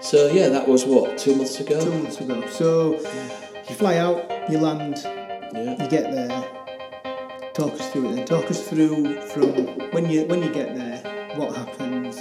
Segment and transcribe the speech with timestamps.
[0.00, 1.80] So yeah, that was what two months ago.
[1.82, 2.46] Two months ago.
[2.48, 2.92] So
[3.68, 5.82] you fly out, you land, Yeah.
[5.82, 6.28] you get there.
[7.52, 8.14] Talk us through it.
[8.16, 9.48] Then talk us through from
[9.90, 10.98] when you when you get there,
[11.36, 12.16] what happens.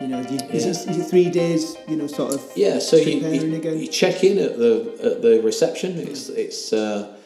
[0.00, 1.76] You know, you, is, it, is it three days?
[1.88, 2.42] You know, sort of.
[2.54, 3.78] Yeah, so you, you, again?
[3.78, 5.96] you check in at the at the reception.
[5.98, 7.16] It's it's uh,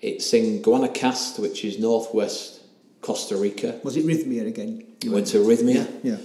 [0.00, 2.62] it's in Guanacaste, which is northwest
[3.02, 3.78] Costa Rica.
[3.82, 4.86] Was it Rythmia again?
[5.02, 6.16] You Went to Arrhythmia, Yeah.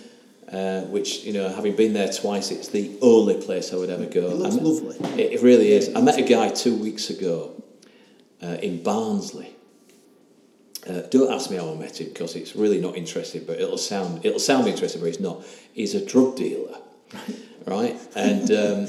[0.52, 4.05] Uh, which you know, having been there twice, it's the only place I would ever
[4.05, 4.27] go.
[4.27, 5.21] It looks lovely.
[5.21, 5.94] It, it really is.
[5.95, 7.62] I met a guy two weeks ago
[8.41, 9.55] uh, in Barnsley.
[10.88, 13.77] Uh, don't ask me how I met him because it's really not interesting, but it'll
[13.77, 15.43] sound it'll sound interesting, but it's not.
[15.73, 16.77] He's a drug dealer,
[17.66, 17.99] right?
[18.16, 18.88] And um,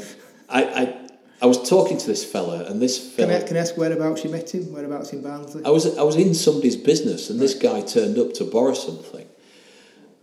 [0.48, 1.08] I, I
[1.42, 4.24] I was talking to this fella, and this Can fella I, can I ask whereabouts
[4.24, 4.72] you met him?
[4.72, 5.64] Whereabouts in Barnsley?
[5.64, 9.26] I was I was in somebody's business, and this guy turned up to borrow something,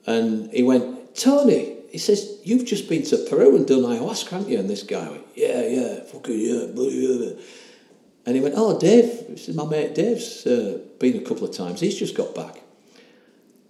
[0.05, 1.73] and he went, Tony.
[1.89, 5.09] He says, "You've just been to Peru and done ayahuasca, haven't you?" And this guy
[5.09, 7.31] went, "Yeah, yeah, fucking yeah, bloody yeah."
[8.25, 9.95] And he went, "Oh, Dave, this is my mate.
[9.95, 11.79] Dave's uh, been a couple of times.
[11.79, 12.61] He's just got back."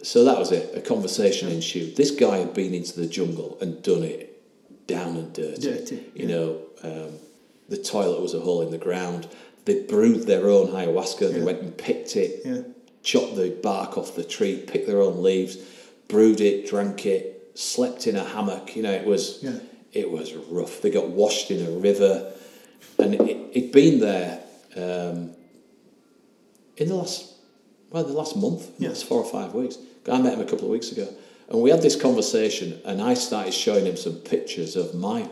[0.03, 0.75] So that was it.
[0.75, 1.95] A conversation ensued.
[1.95, 4.33] This guy had been into the jungle and done it
[4.87, 5.61] down and dirty.
[5.61, 7.11] Dirty, You know, um,
[7.69, 9.27] the toilet was a hole in the ground.
[9.65, 11.31] They brewed their own ayahuasca.
[11.31, 11.43] They Yeah.
[11.45, 12.61] went and picked it, Yeah.
[13.03, 15.57] chopped the bark off the tree, picked their own leaves,
[16.07, 18.75] brewed it, drank it, slept in a hammock.
[18.75, 19.59] You know, it was Yeah.
[19.93, 20.81] it was rough.
[20.81, 22.31] They got washed in a river,
[22.99, 23.21] and it,
[23.53, 24.39] it'd been there
[24.75, 25.31] um,
[26.77, 27.33] in the last
[27.89, 28.89] well, the last month, Yeah.
[28.89, 29.77] last four or five weeks.
[30.11, 31.07] I met him a couple of weeks ago,
[31.49, 35.29] and we had this conversation, and I started showing him some pictures of my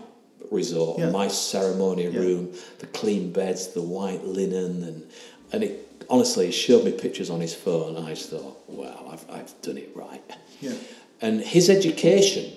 [0.51, 1.09] resort, Yeah.
[1.11, 2.19] my ceremony Yeah.
[2.19, 5.03] room, the clean beds, the white linen, and
[5.51, 7.95] and it honestly he showed me pictures on his phone.
[7.97, 10.23] And I just thought, wow, I've I've done it right.
[10.61, 10.73] Yeah.
[11.21, 12.51] And his education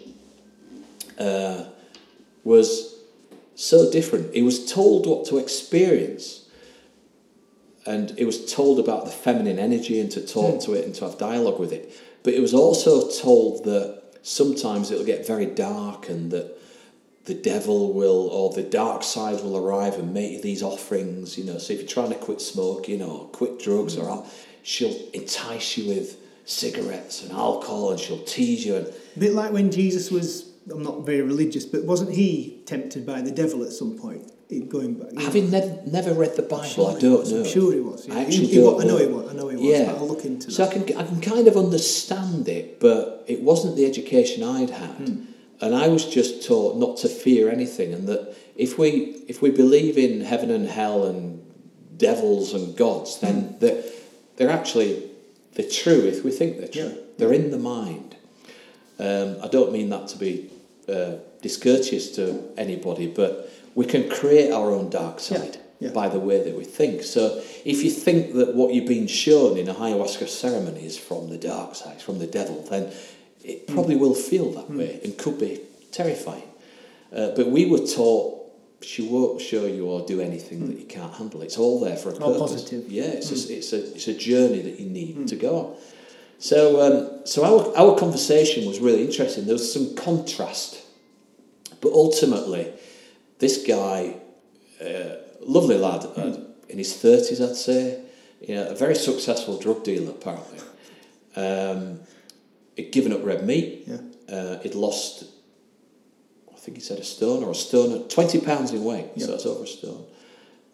[1.18, 1.64] uh,
[2.44, 2.96] was
[3.54, 4.34] so different.
[4.34, 6.48] He was told what to experience,
[7.86, 11.04] and he was told about the feminine energy and to talk to it and to
[11.06, 11.92] have dialogue with it.
[12.22, 16.58] But he was also told that sometimes it'll get very dark and that
[17.24, 21.38] the devil will or the dark side will arrive and make these offerings.
[21.38, 24.24] You know, so if you're trying to quit smoking or quit drugs or
[24.62, 26.16] she'll entice you with
[26.48, 28.86] cigarettes and alcohol and she'll tease you and
[29.16, 33.20] A bit like when Jesus was, I'm not very religious, but wasn't he tempted by
[33.20, 34.32] the devil at some point?
[34.70, 35.12] Going back.
[35.22, 37.40] Having never, never read the Bible, sure I don't was, know.
[37.40, 38.14] I'm sure he was, yeah.
[38.14, 39.06] I actually He- he wa- don't I know know.
[39.06, 39.84] he was, I know he was, Yeah.
[39.92, 40.70] but I'll look into so that.
[40.70, 44.88] I can, I can kind of understand it, but it wasn't the education I'd had.
[45.08, 45.22] Hmm.
[45.60, 49.50] And I was just taught not to fear anything, and that if we if we
[49.50, 51.42] believe in heaven and hell and
[51.98, 53.58] devils and gods, then Hmm.
[53.58, 53.82] they're,
[54.36, 55.07] they're actually
[55.58, 56.94] they're true if we think they're true.
[56.94, 57.02] Yeah.
[57.18, 58.14] They're in the mind.
[59.00, 60.50] Um, I don't mean that to be
[60.88, 65.90] uh, discourteous to anybody, but we can create our own dark side yeah.
[65.90, 67.02] by the way that we think.
[67.02, 71.28] So if you think that what you've been shown in a ayahuasca ceremony is from
[71.28, 72.92] the dark side, from the devil, then
[73.42, 75.60] it probably will feel that way and could be
[75.90, 76.48] terrifying.
[77.12, 78.37] Uh, but we were taught
[78.80, 81.42] she won't show you or do anything that you can't handle.
[81.42, 82.52] It's all there for a All purpose.
[82.62, 82.90] positive.
[82.90, 85.76] Yeah, it's, a, it's, a, it's a journey that you need to go on.
[86.38, 89.44] So, um, so our, our conversation was really interesting.
[89.46, 90.80] There was some contrast,
[91.80, 92.72] but ultimately,
[93.40, 94.14] this guy,
[94.80, 96.36] uh, lovely lad, uh,
[96.68, 98.00] in his thirties, I'd say,
[98.40, 100.60] you know, a very successful drug dealer apparently.
[101.34, 102.00] Um,
[102.76, 103.84] he'd given up red meat.
[103.86, 103.96] Yeah.
[104.32, 105.24] Uh, he'd lost,
[106.68, 109.06] think he said a stone or a stone, twenty pounds in weight.
[109.14, 109.26] Yeah.
[109.26, 110.04] So that's over a stone.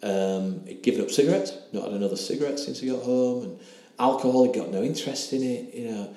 [0.03, 3.59] Um, he'd given up cigarettes, not had another cigarette since he got home, and
[3.97, 4.43] alcohol.
[4.45, 5.73] He got no interest in it.
[5.73, 6.15] You know,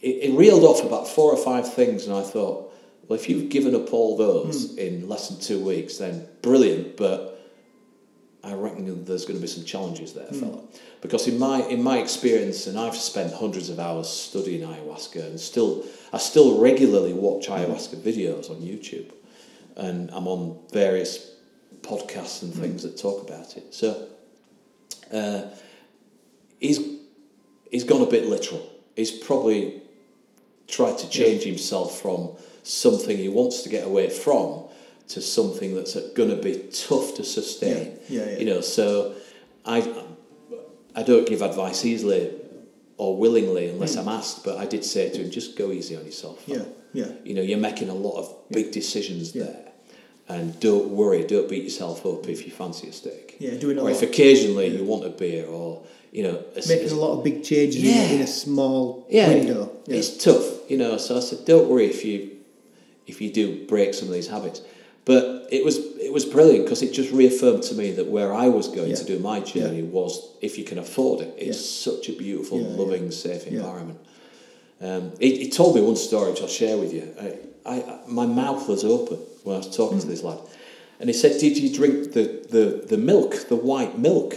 [0.00, 2.72] it, it reeled off about four or five things, and I thought,
[3.08, 6.96] well, if you've given up all those in less than two weeks, then brilliant.
[6.96, 7.41] But
[8.44, 10.40] I reckon there's going to be some challenges there, hmm.
[10.40, 10.62] fella.
[11.00, 15.38] Because in my in my experience, and I've spent hundreds of hours studying ayahuasca, and
[15.38, 17.52] still I still regularly watch hmm.
[17.52, 19.12] ayahuasca videos on YouTube,
[19.76, 21.34] and I'm on various
[21.82, 22.60] podcasts and hmm.
[22.60, 23.74] things that talk about it.
[23.74, 24.08] So
[25.12, 25.42] uh,
[26.58, 26.80] he's
[27.70, 28.68] he's gone a bit literal.
[28.96, 29.82] He's probably
[30.68, 32.30] tried to change himself from
[32.62, 34.64] something he wants to get away from
[35.14, 36.54] to something that's going to be
[36.88, 37.98] tough to sustain.
[38.08, 38.38] Yeah, yeah, yeah.
[38.38, 39.14] You know, so
[39.64, 39.78] I
[40.94, 42.30] I don't give advice easily
[42.98, 46.04] or willingly unless I'm asked, but I did say to him, just go easy on
[46.04, 46.42] yourself.
[46.46, 47.06] Yeah, yeah.
[47.24, 49.58] You know, you're making a lot of big decisions there.
[50.28, 53.36] And don't worry, don't beat yourself up if you fancy a steak.
[53.40, 55.82] Yeah, doing or if occasionally you want a beer or,
[56.12, 59.72] you know, a, Making a lot of big changes in- a small window.
[59.88, 60.96] It's tough, you know.
[60.96, 62.30] So I said, don't worry if you
[63.06, 64.62] if you do break some of these habits.
[65.04, 68.48] But it was it was brilliant because it just reaffirmed to me that where I
[68.48, 68.96] was going Yeah.
[68.96, 72.68] to do my journey was if you can afford it, it's such a beautiful, Yeah,
[72.68, 72.76] yeah.
[72.76, 73.58] loving, safe Yeah.
[73.58, 73.98] environment.
[74.80, 77.08] Um, he, he told me one story which I'll share with you.
[77.20, 80.02] I, I, my mouth was open when I was talking Hmm.
[80.02, 80.38] to this lad,
[81.00, 84.34] and he said, "Did you drink the, the, the milk, the white milk?"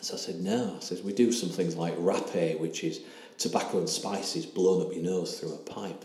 [0.00, 3.00] So I said, "No." I said, "We do some things like rapé, which is
[3.38, 6.04] tobacco and spices blown up your nose through a pipe."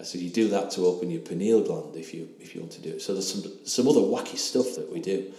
[0.00, 2.72] I said, "You do that to open your pineal gland if you if you want
[2.72, 5.32] to do it." So there's some some other wacky stuff that we do,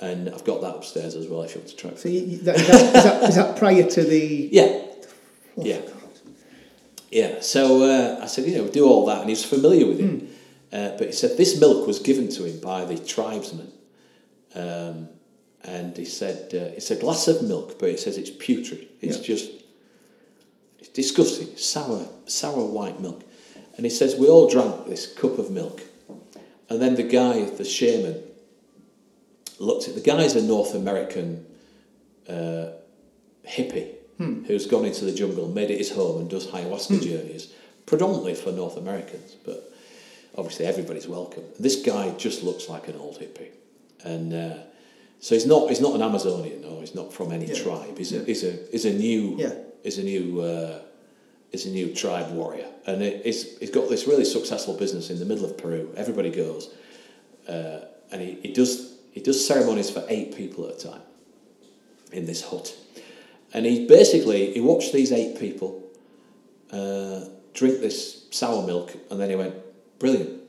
[0.00, 1.94] and I've got that upstairs as well if you want to try.
[1.96, 4.48] So you, that, is, that, is, that, is that prior to the?
[4.52, 4.82] Yeah,
[5.56, 5.80] Oh, Yeah.
[5.80, 5.96] God.
[7.10, 10.28] Yeah, so uh, I said, you know, do all that, and he's familiar with it.
[10.72, 13.72] Uh, but he said this milk was given to him by the tribesmen,
[14.54, 15.08] um,
[15.64, 18.86] and he said uh, it's a glass of milk, but he says it's putrid.
[19.00, 19.24] It's Yeah.
[19.24, 19.50] just
[20.78, 23.22] it's disgusting, sour, sour white milk.
[23.76, 25.80] And he says we all drank this cup of milk,
[26.68, 28.22] and then the guy, the shaman,
[29.58, 31.46] looked at the guy's a North American
[32.28, 32.68] uh,
[33.46, 33.94] hippie
[34.46, 37.50] who's gone into the jungle, made it his home, and does ayahuasca journeys,
[37.86, 39.72] predominantly for North Americans, but
[40.36, 41.42] obviously everybody's welcome.
[41.58, 43.48] This guy just looks like an old hippie,
[44.04, 44.58] and uh,
[45.20, 47.54] so he's not he's not an Amazonian or he's not from any Yeah.
[47.62, 47.96] tribe.
[47.96, 48.20] He's Yeah.
[48.20, 49.54] a he's a he's a new Yeah.
[49.84, 50.80] is a new uh,
[51.52, 55.18] is a new tribe warrior, and it, he's he's got this really successful business in
[55.18, 55.92] the middle of Peru.
[55.96, 56.72] Everybody goes,
[57.48, 57.80] uh,
[58.12, 61.02] and he, he does he does ceremonies for eight people at a time
[62.12, 62.74] in this hut,
[63.52, 65.82] and he basically he watched these eight people
[66.72, 67.24] uh,
[67.54, 69.54] drink this sour milk, and then he went
[69.98, 70.40] brilliant.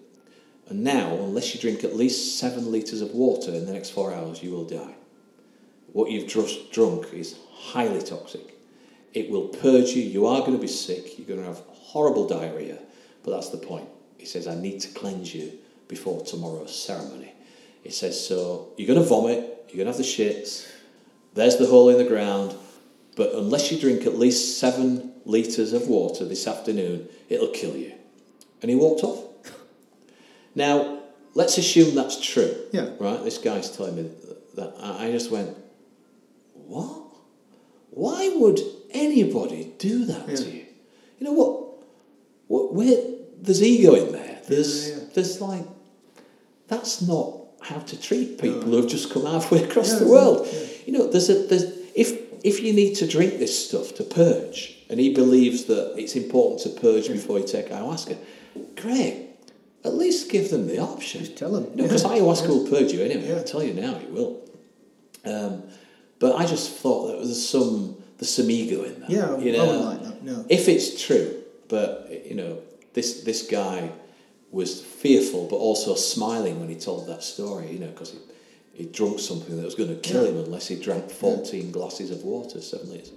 [0.70, 4.14] And now, unless you drink at least seven litres of water in the next four
[4.14, 4.96] hours, you will die.
[5.92, 8.58] What you've just drunk is highly toxic.
[9.14, 10.04] It will purge you.
[10.04, 11.18] You are going to be sick.
[11.18, 12.80] You're going to have horrible diarrhea.
[13.24, 13.88] But that's the point.
[14.18, 15.54] He says, I need to cleanse you
[15.88, 17.34] before tomorrow's ceremony.
[17.84, 19.66] He says, so you're going to vomit.
[19.70, 20.70] You're going to have the shits.
[21.34, 22.56] There's the hole in the ground.
[23.16, 27.94] But unless you drink at least seven litres of water this afternoon, it'll kill you.
[28.62, 29.26] And he walked off.
[30.54, 31.00] Now,
[31.34, 32.54] let's assume that's true.
[32.74, 32.90] Yeah.
[33.00, 33.24] Right?
[33.24, 34.12] This guy's telling me
[34.56, 34.74] that.
[34.82, 35.56] I I just went,
[36.54, 37.11] what?
[37.92, 38.60] Why would
[38.92, 40.66] anybody do that to you?
[41.20, 41.64] You know what?
[42.48, 42.74] What?
[42.74, 42.98] Where?
[43.42, 44.40] There's ego in there.
[44.48, 45.04] There's, Yeah, yeah.
[45.14, 45.66] there's like,
[46.68, 50.48] that's not how to treat people who have just come halfway across Yeah, the world.
[50.52, 50.60] yeah.
[50.86, 51.64] You know, there's a there's
[51.96, 56.16] if if you need to drink this stuff to purge, and he believes that it's
[56.16, 58.18] important to purge before you take ayahuasca,
[58.76, 59.28] great.
[59.84, 61.22] At least give them the option.
[61.26, 61.66] Just tell them.
[61.76, 62.10] Because Yeah.
[62.12, 63.30] ayahuasca will purge you anyway.
[63.30, 63.40] Yeah.
[63.40, 64.40] I tell you now, it will.
[65.26, 65.64] Um,
[66.22, 69.10] but I just thought that there's some there's some ego in that.
[69.10, 70.24] Yeah, you I know, wouldn't like that.
[70.24, 70.46] No.
[70.50, 71.90] if it's true, but
[72.30, 72.60] you know,
[72.94, 73.90] this this guy
[74.52, 77.72] was fearful, but also smiling when he told that story.
[77.74, 78.20] You know, because he
[78.74, 80.32] he drunk something that was going to kill Yeah.
[80.32, 83.12] him unless he drank fourteen glasses of water, seven liters.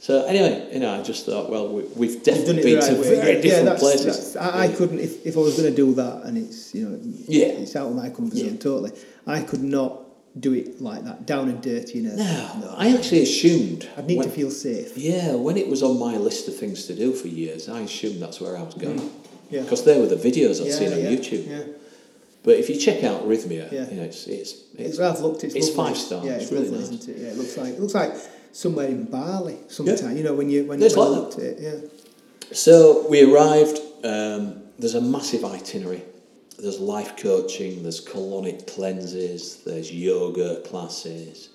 [0.00, 2.86] So anyway, you know, I just thought, well, we, we've definitely done it been the
[2.86, 3.16] to way.
[3.20, 4.32] very yeah, different that's, places.
[4.34, 6.88] that's- I, I couldn't if, if I was going to do that and it's you
[6.88, 7.46] know Yeah.
[7.62, 8.60] it's out of my comfort zone Yeah.
[8.68, 8.92] totally.
[9.26, 9.92] I could not
[10.38, 11.98] do it like that, down and dirty.
[11.98, 12.16] You know.
[12.16, 13.88] No, I actually assumed.
[13.96, 14.96] I'd need when- to feel safe.
[14.96, 18.20] Yeah, when it was on my list of things to do for years, I assumed
[18.22, 19.00] that's where I was going.
[19.00, 19.10] Mm.
[19.50, 19.62] Yeah.
[19.62, 21.48] Because there were the videos I'd yeah, seen on yeah, YouTube.
[21.48, 21.62] Yeah.
[22.44, 23.88] But if you check out Rythmia, Yeah.
[23.90, 25.44] you know, it's it's It's, I've looked.
[25.44, 26.24] It's, it's five stars.
[26.24, 27.00] Yeah, It's it's, really lovely, nice.
[27.00, 27.22] isn't it?
[27.22, 28.14] Yeah, it looks like it looks like
[28.52, 30.16] somewhere in Bali sometime.
[30.16, 31.58] You know when you when, when I like looked at it.
[31.60, 32.52] Yeah.
[32.52, 33.80] So we arrived.
[34.04, 36.02] Um, there's a massive itinerary.
[36.58, 37.82] There's life coaching.
[37.82, 39.62] There's colonic cleanses.
[39.64, 41.50] There's yoga classes.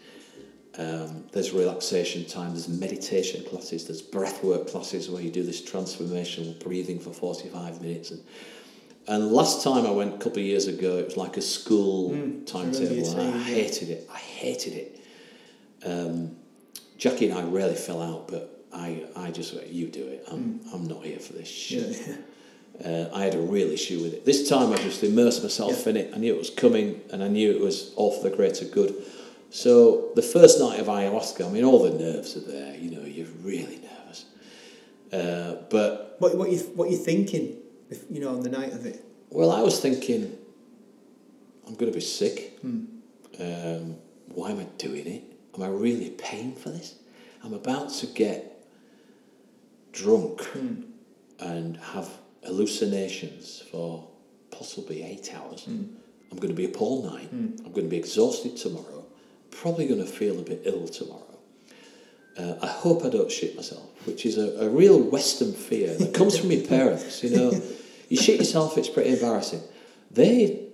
[0.78, 2.52] Um, there's relaxation time.
[2.52, 3.86] There's meditation classes.
[3.86, 8.12] There's breathwork classes where you do this transformational breathing for 45 minutes.
[8.12, 8.24] And,
[9.08, 12.12] and last time I went a couple of years ago, it was like a school
[12.12, 14.10] Mm, timetable, and I hated it.
[14.12, 15.00] I hated it.
[15.86, 16.38] Um,
[16.98, 20.24] Jackie and I rarely fell out, but I, I just went, you do it.
[20.32, 21.84] I'm, I'm not here for this shit.
[21.92, 22.08] Mm.
[22.08, 22.16] Yeah.
[22.84, 24.26] Uh, I had a real issue with it.
[24.26, 25.90] This time I just immersed myself Yeah.
[25.92, 26.12] in it.
[26.14, 28.96] I knew it was coming and I knew it was all for the greater good.
[29.52, 32.76] So the first night of ayahuasca, I mean, all the nerves are there.
[32.76, 34.26] You know, you're really nervous.
[35.12, 37.58] Uh, but, What what you what you thinking?
[37.92, 39.04] If, you know, on the night of it.
[39.30, 40.36] well, I was thinking,
[41.68, 42.58] I'm going to be sick.
[42.62, 42.86] Hmm.
[43.40, 43.96] Um,
[44.34, 45.24] why am I doing it?
[45.56, 46.96] Am I really paying for this?
[47.44, 48.66] I'm about to get
[49.92, 50.82] drunk Hmm.
[51.40, 52.10] and have
[52.46, 54.08] hallucinations for
[54.52, 55.66] possibly eight hours.
[55.68, 57.30] I'm going to be up all night.
[57.32, 59.06] I'm going to be exhausted tomorrow.
[59.52, 61.20] Probably going to feel a bit ill tomorrow.
[62.38, 66.14] Uh, I hope I don't shit myself, which is a, a real Western fear that
[66.16, 67.24] comes from your parents.
[67.24, 67.62] You know,
[68.10, 69.62] You shit yourself, it's pretty embarrassing.
[70.12, 70.68] They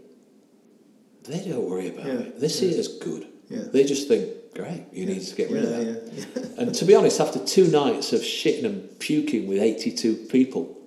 [1.23, 2.39] they don't worry about Yeah, it.
[2.39, 2.75] They see yeah.
[2.75, 3.27] it as good.
[3.49, 3.63] Yeah.
[3.71, 6.49] They just think, great, you need to get rid of that.
[6.57, 10.77] And to be honest, after two nights of shitting and puking with 82 people,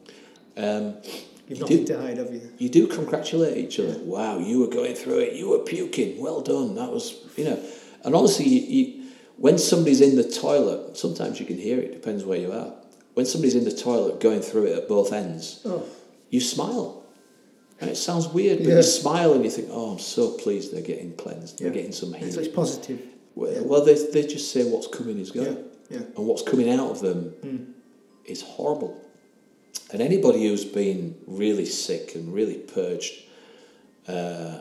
[0.56, 0.96] um,
[1.48, 2.40] You've you, nothing do, to hide, have you?
[2.58, 3.98] you do congratulate each other.
[4.00, 6.74] Wow, you were going through it, you were puking, well done.
[6.76, 7.62] That was, you know.
[8.04, 12.24] And honestly, you, you, when somebody's in the toilet, sometimes you can hear it, depends
[12.24, 12.72] where you are.
[13.14, 15.84] When somebody's in the toilet going through it at both ends, Oh,
[16.30, 17.04] you smile.
[17.80, 18.76] And it sounds weird, but Yeah.
[18.76, 22.10] you smile and you think, oh, I'm so pleased they're getting cleansed, they're getting some
[22.12, 22.38] so healing.
[22.38, 23.00] it's positive.
[23.34, 23.60] Well, Yeah.
[23.62, 25.58] well they, they just say what's coming is Yeah, going.
[25.90, 25.98] yeah.
[26.16, 27.66] And what's coming out of them Mm.
[28.24, 28.96] is horrible.
[29.92, 33.12] And anybody who's been really sick and really purged
[34.08, 34.58] uh,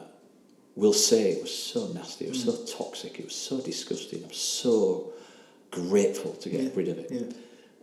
[0.76, 4.24] will say it was so nasty, it was so toxic, it was so disgusting.
[4.24, 5.14] I'm so
[5.72, 7.12] grateful to get Yeah, rid of it.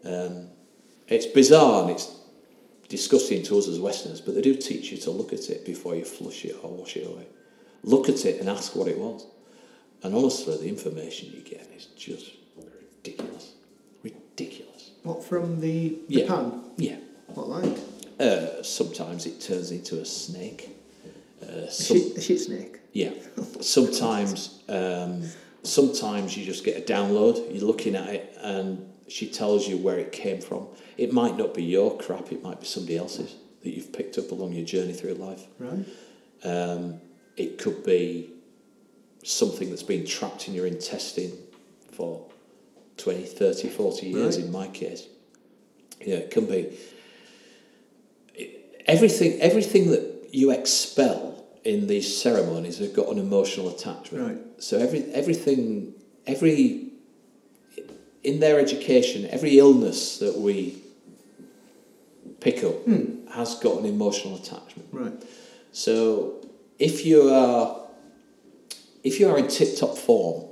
[0.05, 0.11] Yeah.
[0.11, 0.49] Um,
[1.09, 2.15] it's bizarre and it's
[2.89, 5.95] disgusting to us as Westerners, but they do teach you to look at it before
[5.97, 7.27] you flush it or wash it away.
[7.83, 9.27] Look at it and ask what it was.
[10.03, 13.53] And honestly, the information you get is just ridiculous.
[14.03, 14.91] Ridiculous.
[15.03, 16.27] What from the, the Yeah.
[16.29, 16.61] pan?
[16.77, 16.97] Yeah.
[18.69, 20.69] Sometimes it turns into a snake.
[21.43, 22.79] Uh, some, shit, shit snake.
[22.93, 23.11] yeah.
[23.61, 25.23] Sometimes, um,
[25.63, 27.53] sometimes you just get a download.
[27.55, 30.67] You're looking at it, and she tells you where it came from.
[30.97, 32.33] It might not be your crap.
[32.33, 35.47] It might be somebody else's that you've picked up along your journey through life.
[35.59, 35.85] Right.
[36.45, 37.01] Um,
[37.37, 38.31] it could be
[39.25, 41.33] something that's been trapped in your intestine
[41.93, 42.25] for
[42.99, 44.45] 20, 30, 40 years Right.
[44.47, 45.07] in my case.
[46.01, 46.77] Yeah, it can be
[48.89, 54.27] everything everything that you expel in these ceremonies have got an emotional attachment.
[54.29, 54.39] Right.
[54.63, 55.95] So every everything
[56.27, 56.87] every
[58.25, 60.83] in their education, every illness that we
[62.41, 63.27] pick up Hmm.
[63.33, 64.89] has got an emotional attachment.
[64.93, 65.13] Right.
[65.73, 66.35] So
[66.79, 67.77] if you are
[69.05, 70.45] if you are in tip top form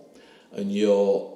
[0.52, 1.32] and you're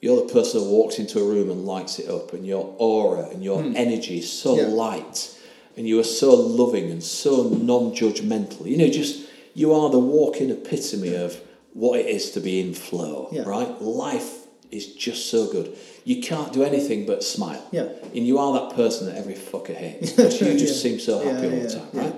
[0.00, 3.28] you're the person that walks into a room and lights it up and your aura
[3.30, 4.60] and your energy is so Hmm.
[4.60, 4.66] Yeah.
[4.68, 5.34] light
[5.78, 10.50] and you are so loving and so non-judgmental you know just you are the walking
[10.50, 11.40] epitome of
[11.72, 13.44] what it is to be in flow Yeah.
[13.56, 14.30] right life
[14.70, 17.88] is just so good you can't do anything but smile Yeah.
[18.14, 20.90] and you are that person that every fucker hates because you just Yeah.
[20.90, 22.14] seem so happy all the time right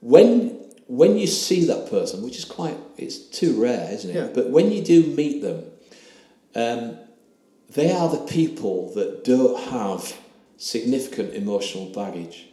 [0.00, 0.56] when
[0.86, 4.14] when you see that person, which is quite it's too rare, isn't it?
[4.16, 4.28] Yeah.
[4.32, 5.64] But when you do meet them,
[6.54, 6.96] um,
[7.68, 10.16] they are the people that don't have
[10.56, 12.47] significant emotional baggage.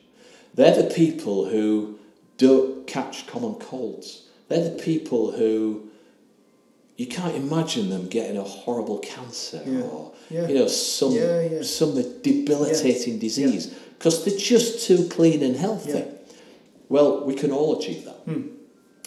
[0.55, 1.99] They're the people who
[2.37, 4.23] don't catch common colds.
[4.47, 5.89] They're the people who
[6.97, 9.81] you can't imagine them getting a horrible cancer Yeah.
[9.81, 10.47] or Yeah.
[10.47, 16.03] you know some Yeah, some debilitating disease because they're just too clean and healthy.
[16.87, 18.19] Well, we can all achieve that.
[18.25, 18.41] Hmm.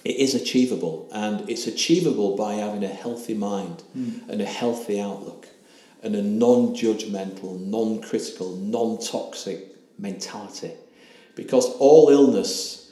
[0.05, 4.11] It is achievable, and it's achievable by having a healthy mind Hmm.
[4.31, 5.49] and a healthy outlook
[6.03, 10.73] and a non judgmental, non critical, non toxic mentality.
[11.39, 12.91] Because all illness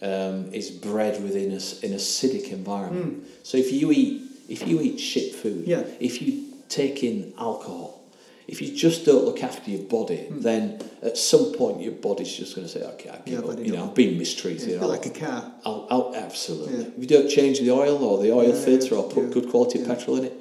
[0.00, 3.26] um, is bred within us in acidic environment.
[3.42, 5.66] So if you eat if you eat shit food.
[5.66, 5.82] Yeah.
[6.00, 8.00] if you take in alcohol,
[8.46, 12.54] if you just don't look after your body, then at some point your body's just
[12.56, 13.44] going to say, "Okay, I give.
[13.44, 13.58] Yeah, up.
[13.58, 14.68] You know, enough." I'm being mistreated.
[14.68, 15.52] Yeah, a bit I'll- like a car.
[15.66, 16.78] I'll, I'll absolutely.
[16.78, 16.88] Yeah.
[16.96, 20.16] If you don't change the oil or the oil filter or put good quality petrol
[20.18, 20.34] in it,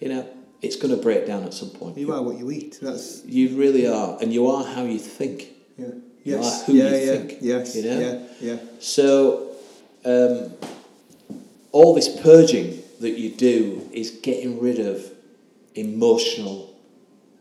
[0.00, 0.26] you know,
[0.60, 1.96] it's going to break down at some point.
[1.96, 2.78] You are what you eat.
[2.82, 5.46] That's You really are, and you are how you think.
[5.78, 5.92] yeah.
[6.26, 6.44] You Yes.
[6.44, 7.12] are who yeah, you yeah.
[7.16, 7.76] think, Yes.
[7.76, 7.98] you know?
[8.00, 8.18] Yeah.
[8.48, 8.56] Yeah.
[8.80, 9.06] So,
[10.04, 10.34] um,
[11.72, 14.96] all this purging that you do is getting rid of
[15.74, 16.74] emotional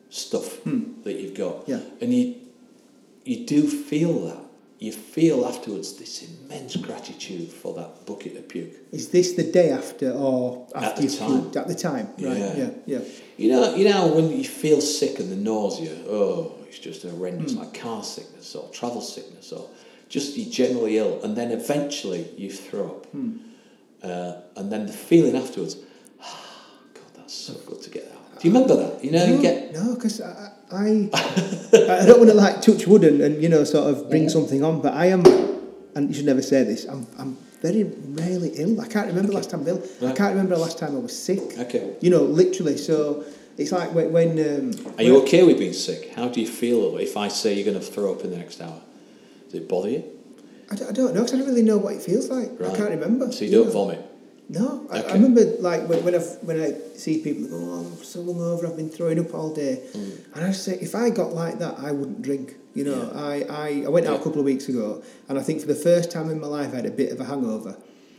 [0.10, 0.60] stuff
[1.04, 1.72] that you've got, Hmm.
[1.72, 1.80] Yeah.
[2.01, 2.36] and you
[3.25, 4.38] you do feel that.
[4.77, 8.74] You feel afterwards this immense gratitude for that bucket of puke.
[8.92, 11.32] Is this the day after or after time.
[11.42, 11.56] puked?
[11.56, 12.08] At the time.
[12.20, 12.38] Right.
[12.38, 12.56] Yeah.
[12.62, 12.70] Yeah.
[12.86, 13.00] Yeah.
[13.38, 17.53] You know, you know when you feel sick and the nausea, oh, it's just horrendous,
[17.55, 19.70] like car sickness or travel sickness or
[20.10, 23.08] just you're generally ill, and then eventually you throw up,
[24.03, 25.77] uh, and then the feeling afterwards,
[26.22, 26.46] ah,
[26.94, 28.39] God, that's so good to get out.
[28.39, 29.03] Do you remember that?
[29.03, 33.03] You know, you get No, because I, I, I don't want to like touch wood
[33.03, 35.25] and, and you know sort of bring something on, but I am,
[35.96, 36.86] and you should never say this.
[36.86, 38.79] I'm, I'm very rarely ill.
[38.79, 39.84] I can't remember the last time I'm ill.
[40.03, 41.58] I can't remember the last time I was sick.
[41.58, 41.96] okay.
[42.01, 42.77] You know, literally.
[42.77, 43.25] So
[43.57, 46.13] it's like when, when um, Are you okay with being sick?
[46.15, 48.62] How do you feel if I say you're going to throw up in the next
[48.62, 48.81] hour?
[49.45, 50.03] Does it bother you?
[50.71, 52.50] I don't, I don't know because I don't really know what it feels like.
[52.59, 52.71] Right.
[52.71, 53.31] I can't remember.
[53.31, 53.71] So you don't know.
[53.71, 54.12] vomit.
[54.47, 55.13] No, I, I Okay.
[55.13, 58.77] remember like when, when I when I see people go, oh, I'm so hungover, I've
[58.77, 60.35] been throwing up all day, Mm.
[60.35, 62.55] and I say, if I got like that, I wouldn't drink.
[62.75, 63.21] You know, Yeah.
[63.21, 64.19] I, I, I went out Yeah.
[64.19, 66.74] a couple of weeks ago, and I think for the first time in my life,
[66.74, 67.75] I had a bit of a hangover,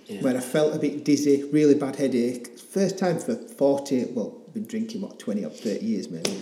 [0.08, 0.22] Yeah.
[0.22, 2.58] where I felt a bit dizzy, really bad headache.
[2.58, 6.34] First time for forty, well, been drinking what twenty or thirty years maybe.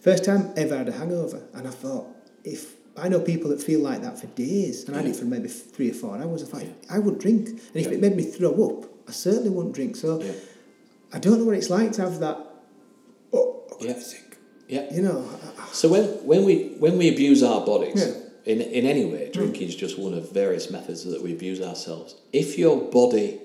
[0.00, 2.06] First time ever had a hangover, and I thought
[2.44, 2.74] if.
[2.98, 5.12] I know people that feel like that for days, and I had Yeah.
[5.12, 6.42] it for maybe three or four hours.
[6.42, 7.48] I thought, I wouldn't drink.
[7.50, 7.92] And if Yeah.
[7.92, 9.96] it made me throw up, I certainly wouldn't drink.
[9.96, 10.32] So Yeah.
[11.12, 12.38] I don't know what it's like to have that.
[13.34, 13.98] Oh, Yeah.
[14.00, 14.38] sick.
[14.66, 14.84] Yeah.
[14.94, 18.14] You know, I- I- So when, when we when we abuse our bodies Yeah.
[18.52, 22.14] in in any way, drinking is just one of various methods that we abuse ourselves.
[22.32, 23.40] If your body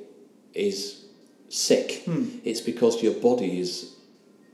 [0.54, 0.96] is
[1.50, 2.24] sick, Hmm.
[2.46, 3.90] it's because your body is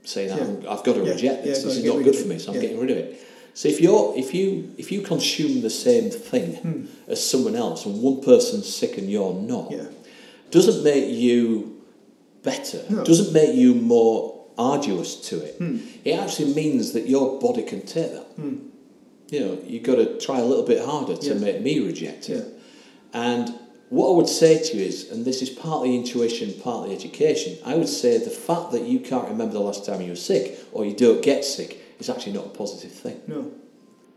[0.08, 0.44] saying, Yeah.
[0.44, 1.12] I'm, "I've got to Yeah.
[1.14, 1.62] reject this.
[1.64, 3.10] this is not good for me, so I'm getting rid of it."
[3.54, 4.46] So if you're if you
[4.82, 6.80] if you consume the same thing Hmm.
[7.14, 9.88] as someone else, and one person's sick and you're not, yeah,
[10.56, 11.38] doesn't make you
[12.42, 13.04] better, No.
[13.04, 14.16] doesn't make you more
[14.56, 15.54] arduous to it.
[15.58, 15.76] Hmm.
[16.04, 18.26] It actually means that your body can take that.
[19.30, 21.34] You know, you've got to try a little bit harder to Yeah.
[21.46, 22.36] make me reject it.
[22.36, 22.44] yeah,
[23.26, 23.44] And
[23.90, 27.74] what I would say to you is, and this is partly intuition, partly education, I
[27.76, 30.84] would say the fact that you can't remember the last time you were sick or
[30.84, 33.20] you don't get sick is actually not a positive thing.
[33.26, 33.50] no,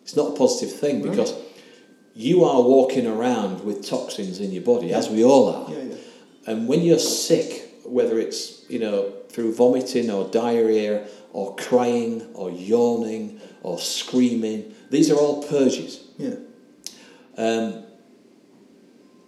[0.03, 1.09] It's not a positive thing Right.
[1.11, 1.33] because
[2.13, 5.71] you are walking around with toxins in your body, as we all are.
[5.71, 5.95] yeah, yeah,
[6.47, 12.51] And when you're sick, whether it's you know through vomiting or diarrhea or crying or
[12.51, 16.01] yawning or screaming, these are all purges.
[16.17, 16.35] yeah,
[17.37, 17.83] Um,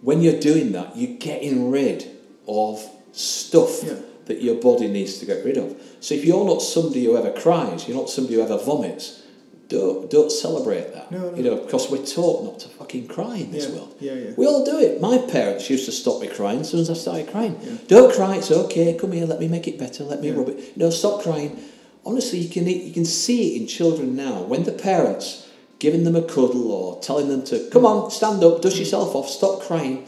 [0.04, 1.98] when you're doing that, you're getting rid
[2.46, 2.82] of
[3.12, 3.94] stuff Yeah.
[4.26, 5.74] that your body needs to get rid of.
[6.00, 9.22] So if you're not somebody who ever cries, you're not somebody who ever vomits,
[9.68, 11.10] don't don't celebrate that.
[11.10, 11.36] No, no.
[11.36, 13.94] You know, because we're taught not to fucking cry in this yeah, world.
[13.98, 14.30] yeah, yeah.
[14.36, 15.00] We all do it.
[15.00, 17.56] My parents used to stop me crying as soon as I started crying.
[17.62, 17.76] Yeah.
[17.88, 18.92] Don't cry, it's okay.
[18.94, 20.04] Come here, let me make it better.
[20.04, 20.34] Let me Yeah.
[20.36, 20.76] rub it.
[20.76, 21.56] No, stop crying.
[22.04, 25.43] Honestly, you can you can see it in children now when the parents
[25.84, 29.28] giving them a cuddle or telling them to come on, stand up, dust yourself off,
[29.28, 30.06] stop crying.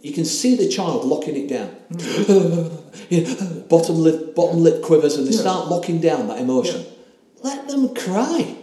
[0.00, 1.70] You can see the child locking it down.
[1.92, 2.80] Mm.
[3.10, 3.20] You
[3.68, 5.40] bottom lip, bottom lip quivers, and they Yeah.
[5.46, 6.86] start locking down that emotion.
[7.42, 8.56] Let them cry.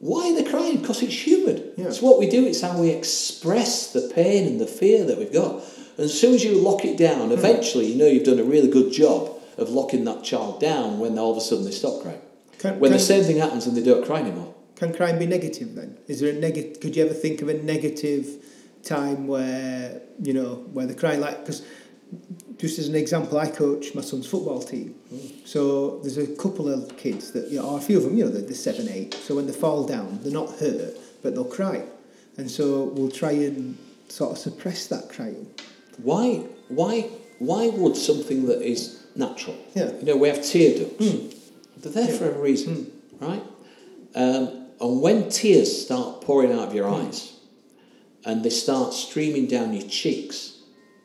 [0.00, 0.78] Why are they crying?
[0.78, 1.58] Because it's human.
[1.76, 1.88] Yeah.
[1.88, 2.44] It's what we do.
[2.46, 5.62] It's how we express the pain and the fear that we've got.
[5.98, 7.38] And as soon as you lock it down, mm.
[7.40, 9.20] eventually you know you've done a really good job
[9.58, 12.22] of locking that child down when all of a sudden they stop crying.
[12.58, 14.54] Can, When can, the same thing happens and they don't cry anymore.
[14.80, 15.98] Can crime be negative then?
[16.08, 16.80] Is there a negative?
[16.80, 18.26] Could you ever think of a negative
[18.82, 21.62] time where you know where the crying like because
[22.56, 24.94] just as an example, I coach my son's football team.
[25.12, 25.46] Mm.
[25.46, 28.24] So there's a couple of kids that, you know, or a few of them, you
[28.24, 29.14] know, they're, they're seven, eight.
[29.14, 31.84] So when they fall down, they're not hurt, but they'll cry.
[32.36, 35.46] And so we'll try and sort of suppress that crying.
[36.02, 37.02] Why, why,
[37.38, 39.56] why would something that is natural?
[39.74, 39.92] Yeah.
[39.92, 41.10] You know, we have tear ducts.
[41.10, 41.28] Hmm.
[41.78, 42.18] They're there Yeah.
[42.18, 43.24] for a reason, hmm.
[43.24, 43.42] right?
[44.14, 47.06] Um, and when tears start pouring out of your hmm.
[47.06, 47.32] eyes
[48.24, 50.58] and they start streaming down your cheeks,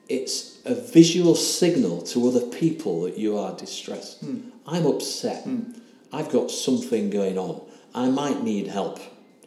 [0.07, 4.21] it's a visual signal to other people that you are distressed.
[4.21, 4.49] Hmm.
[4.65, 5.43] I'm upset.
[5.43, 5.73] Hmm.
[6.11, 7.61] I've got something going on.
[7.93, 8.99] I might need help.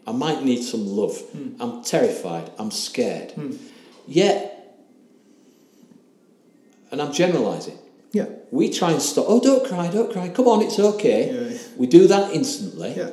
[0.06, 1.20] I might need some love.
[1.60, 2.50] I'm terrified.
[2.58, 3.34] I'm scared.
[4.06, 4.58] Yet,
[6.90, 7.78] and I'm generalising,
[8.12, 8.26] Yeah.
[8.50, 9.26] we try and stop.
[9.28, 10.30] Oh, don't cry, don't cry.
[10.30, 11.50] Come on, it's okay.
[11.52, 11.58] Yeah.
[11.76, 12.94] We do that instantly.
[12.96, 13.10] Yeah.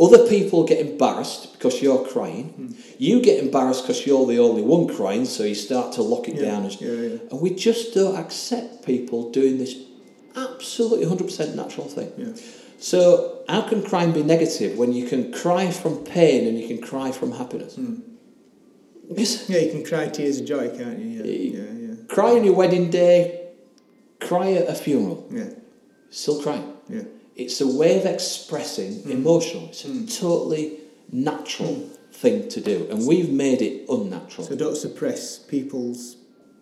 [0.00, 2.50] Other people get embarrassed because you're crying.
[2.50, 2.68] Hmm.
[2.98, 6.36] You get embarrassed because you're the only one crying, so you start to lock it
[6.36, 6.66] Yeah, down.
[6.66, 7.18] As, yeah, yeah.
[7.30, 9.74] And we just don't accept people doing this
[10.36, 12.36] absolutely 100% natural thing.
[12.78, 16.80] So, how can crying be negative when you can cry from pain and you can
[16.80, 17.74] cry from happiness?
[17.74, 17.96] Hmm.
[19.10, 19.48] Yes.
[19.48, 21.24] Yeah, you can cry tears of joy, can't you?
[21.24, 21.72] Yeah, Yeah.
[21.88, 23.48] yeah, Cry on your wedding day,
[24.20, 25.50] cry at a funeral, yeah, yeah,
[26.10, 26.72] still crying.
[26.88, 27.02] yeah.
[27.38, 29.10] It's a way of expressing mm.
[29.10, 29.68] emotion.
[29.70, 30.20] It's a mm.
[30.20, 30.78] totally
[31.12, 31.96] natural mm.
[32.12, 34.46] thing to do, and we've made it unnatural.
[34.46, 36.16] So don't suppress people's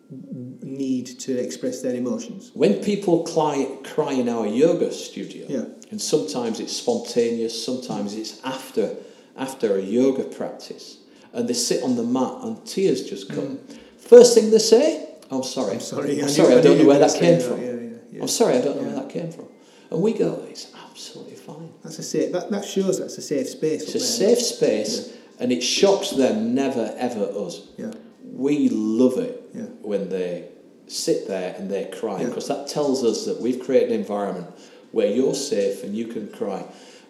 [0.09, 2.51] need to express their emotions.
[2.53, 5.65] when people cry, cry in our yoga studio, Yeah.
[5.91, 8.95] and sometimes it's spontaneous, sometimes it's after
[9.35, 10.97] after a yoga practice,
[11.33, 13.59] and they sit on the mat and tears just come.
[13.97, 16.21] First thing they say, "I'm sorry, I'm sorry.
[16.21, 17.59] I'm sorry, I I don't know where that came from.
[17.59, 18.21] that, yeah, yeah, yeah.
[18.21, 19.47] I'm sorry, I don't know where that came from."
[19.89, 22.31] And we go, "It's absolutely fine." That's a safe.
[22.31, 23.83] That, that shows that's a safe space.
[23.83, 24.35] It's a there.
[24.35, 27.67] safe space, and it shocks them, never ever us.
[27.77, 27.91] Yeah.
[28.23, 29.63] We love it Yeah.
[29.81, 30.49] when they
[30.87, 32.27] sit there and they cry Yeah.
[32.27, 34.47] because that tells us that we've created an environment
[34.91, 36.65] where you're safe and you can cry.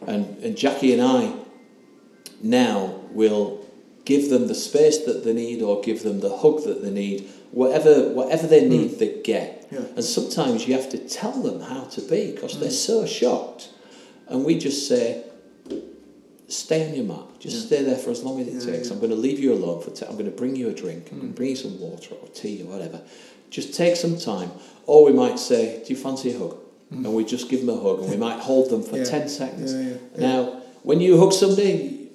[0.05, 1.33] And, and Jackie and I
[2.41, 3.65] now will
[4.05, 7.27] give them the space that they need or give them the hug that they need.
[7.51, 8.69] Whatever, whatever they hmm.
[8.69, 9.56] need, they get.
[9.71, 9.79] Yeah.
[9.95, 12.85] And sometimes you have to tell them how to be because they're mm.
[12.89, 13.69] so shocked.
[14.27, 15.23] And we just say,
[16.47, 17.25] stay on your mat.
[17.39, 18.87] Just stay there for as long as it Yeah, takes.
[18.87, 18.93] yeah.
[18.93, 19.91] I'm going to leave you alone for.
[19.91, 21.09] T- I'm going to bring you a drink.
[21.11, 21.37] I'm going to mm.
[21.37, 23.01] bring you some water or tea or whatever.
[23.49, 24.51] Just take some time.
[24.85, 26.57] Or we might say, do you fancy a hug?
[26.93, 27.05] Mm.
[27.05, 29.03] And we just give them a hug, and we might hold them for Yeah.
[29.03, 29.73] ten seconds.
[29.73, 30.27] Yeah, yeah, yeah.
[30.27, 32.09] Now, when you hug somebody,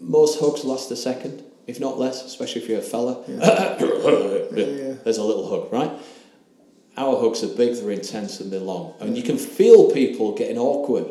[0.00, 3.22] most hugs last a second, if not less, especially if you're a fella.
[3.28, 3.76] yeah.
[5.04, 5.90] There's a little hug, right?
[6.96, 8.94] Our hugs are big, they're intense, and they're long.
[9.00, 11.06] And you can feel people getting awkward,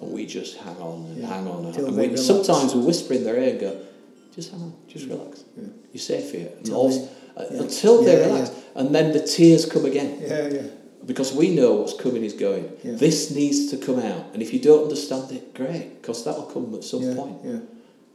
[0.00, 1.26] and we just hang on and Yeah.
[1.26, 1.64] hang on.
[1.66, 3.76] And, Till and they we, sometimes we whisper in their ear and go,
[4.34, 5.44] just hang on, just relax.
[5.56, 5.64] Yeah.
[5.92, 6.50] You're safe here.
[6.56, 7.60] And Till they- uh, yeah.
[7.60, 8.50] Until they Yeah, relax.
[8.74, 10.62] And then the tears come again Yeah, yeah.
[11.06, 12.70] because we know what's coming is going.
[12.82, 16.74] This needs to come out, and if you don't understand it, great, because that'll come
[16.74, 17.36] at some point.
[17.44, 17.58] Yeah.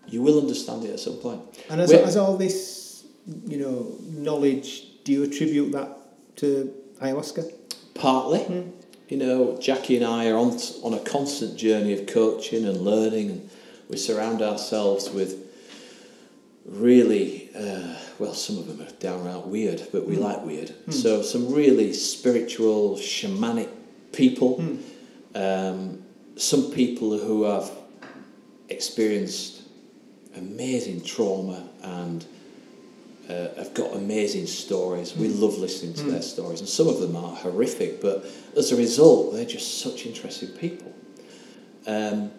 [0.10, 1.41] You will understand it at some point.
[1.69, 3.04] And as, as all this,
[3.47, 5.89] you know, knowledge, do you attribute that
[6.38, 6.73] to
[7.04, 7.52] ayahuasca?
[7.94, 8.62] Partly, Hmm.
[9.10, 13.30] you know, Jackie and I are on on a constant journey of coaching and learning,
[13.30, 13.50] and
[13.89, 15.38] we surround ourselves with
[16.66, 20.74] really, uh, well, some of them are downright weird, but we like weird.
[20.89, 23.68] So some really spiritual, shamanic
[24.13, 24.63] people.
[25.36, 26.04] Um,
[26.38, 27.70] some people who have
[28.70, 29.62] experienced
[30.38, 32.26] amazing trauma and
[33.30, 35.16] uh, have got amazing stories.
[35.16, 38.26] We love listening to their stories, and some of them are horrific, but
[38.58, 40.92] as a result, they're just such interesting people.
[41.88, 42.32] Um,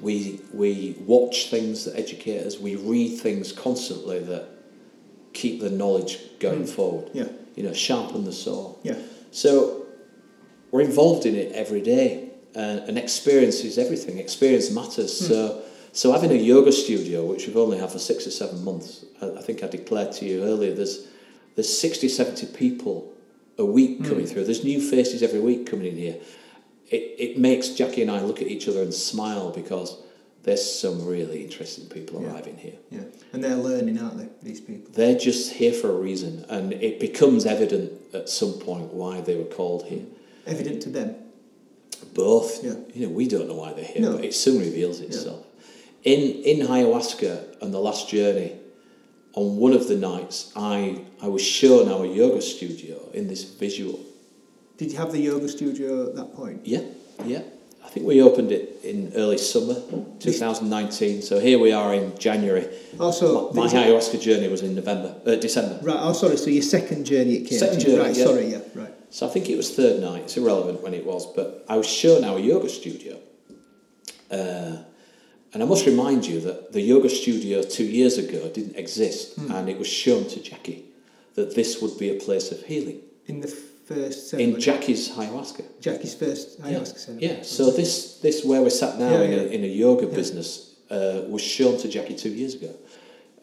[0.00, 4.48] we, we watch things that educate us, we read things constantly that
[5.32, 7.28] keep the knowledge going forward, Yeah.
[7.54, 8.74] you know, sharpen the saw.
[8.82, 8.96] Yeah.
[9.30, 9.86] So
[10.70, 14.18] we're involved in it every day, and, and experience is everything.
[14.18, 15.16] Experience matters.
[15.16, 15.62] So,
[15.96, 19.30] so having a yoga studio, which we've only had for six or seven months, I,
[19.30, 20.74] I think I declared to you earlier.
[20.74, 21.08] There's
[21.54, 23.14] there's 60, 70 people
[23.56, 24.04] a week hmm.
[24.04, 24.44] coming through.
[24.44, 26.16] There's new faces every week coming in here.
[26.90, 29.96] It it makes Jackie and I look at each other and smile because
[30.42, 32.28] there's some really interesting people Yeah.
[32.28, 32.78] arriving here.
[32.90, 33.04] Yeah.
[33.32, 34.92] And they're learning, aren't they, these people?
[34.92, 39.34] They're just here for a reason, and it becomes evident at some point why they
[39.34, 40.04] were called here.
[40.46, 41.16] Evident to them.
[42.12, 42.62] Both.
[42.62, 42.74] Yeah.
[42.94, 44.12] You know, we don't know why they're here, No.
[44.16, 45.45] but it soon reveals itself.
[46.06, 48.52] In in ayahuasca and the last journey,
[49.34, 53.98] on one of the nights, I I was shown our yoga studio in this visual.
[54.78, 56.64] Did you have the yoga studio at that point?
[56.64, 56.82] Yeah,
[57.24, 57.42] yeah.
[57.84, 59.74] I think we opened it in early summer,
[60.20, 61.22] 2019.
[61.22, 62.68] So here we are in January.
[63.00, 65.80] Also, my, my is ayahuasca journey was in November, uh, December.
[65.82, 68.24] Right, oh, sorry, so your second journey it came Second journey, right, yeah.
[68.24, 68.92] sorry, yeah, right.
[69.10, 70.22] So I think it was third night.
[70.22, 73.18] It's irrelevant when it was, but I was shown our yoga studio.
[74.30, 74.78] Uh,
[75.56, 79.70] and I must remind you that the yoga studio two years ago didn't exist, and
[79.70, 80.84] it was shown to Jackie
[81.34, 84.54] that this would be a place of healing In the first ceremony.
[84.54, 85.64] in Jackie's ayahuasca.
[85.80, 86.66] Jackie's first Yeah.
[86.66, 87.26] ayahuasca ceremony.
[87.26, 87.42] Yeah.
[87.42, 89.38] So this this where we're sat now Yeah, in, yeah.
[89.40, 90.14] A, in a yoga Yeah.
[90.20, 90.48] business
[90.90, 92.72] uh, was shown to Jackie two years ago,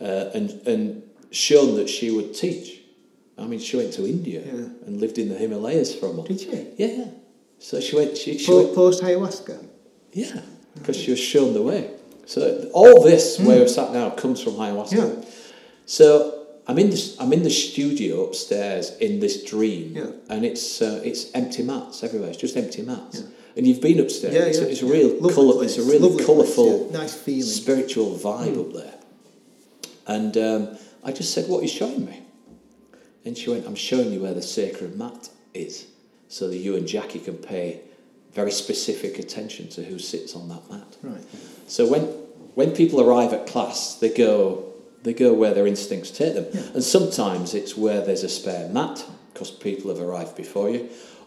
[0.07, 0.81] uh, and and
[1.31, 2.67] shown that she would teach.
[3.39, 4.85] I mean, she went to India Yeah.
[4.85, 6.27] and lived in the Himalayas for a month.
[6.27, 6.49] Did she?
[6.77, 7.05] Yeah.
[7.57, 8.11] So she went.
[8.21, 9.55] She, she went, Post ayahuasca?
[10.23, 10.41] yeah,
[10.77, 11.81] because she was shown the way.
[12.25, 14.93] So all this where we're sat now comes from ayahuasca.
[15.23, 15.29] Yeah.
[15.85, 17.17] So I'm in this.
[17.19, 20.11] I'm in the studio upstairs in this dream, Yeah.
[20.29, 22.29] and it's uh, it's empty mats everywhere.
[22.29, 23.25] It's just empty mats, Yeah.
[23.57, 24.33] and you've been upstairs.
[24.33, 24.65] Yeah, it's, yeah.
[24.65, 25.63] a, it's a real Lovely colour.
[25.65, 26.97] It's a really colourful, yeah.
[26.99, 27.43] Nice feeling.
[27.43, 28.93] Spiritual vibe up there.
[30.07, 32.21] And um, I just said, "What are you showing me?"
[33.25, 35.87] And she went, "I'm showing you where the sacred mat is,
[36.29, 37.81] so that you and Jackie can pay
[38.33, 41.21] very specific attention to who sits on that mat." Right.
[41.75, 42.03] So when
[42.59, 44.33] when people arrive at class, they go
[45.05, 46.75] they go where their instincts take them, Yeah.
[46.75, 50.81] and sometimes it's where there's a spare mat because people have arrived before you,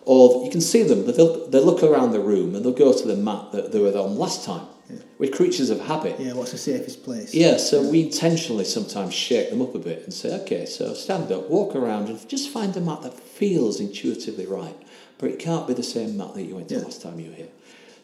[0.05, 1.05] or you can see them.
[1.05, 3.81] But they'll they look around the room and they'll go to the mat that they
[3.81, 4.67] were on last time.
[4.89, 4.99] Yeah.
[5.19, 6.15] We're creatures of habit.
[6.21, 7.35] Yeah, what's the safest place?
[7.35, 11.33] Yeah, so we intentionally sometimes shake them up a bit and say, okay, so stand
[11.33, 14.79] up, walk around, and just find a mat that feels intuitively right.
[15.19, 16.83] But it can't be the same mat that you went to Yeah.
[16.89, 17.53] last time you were here.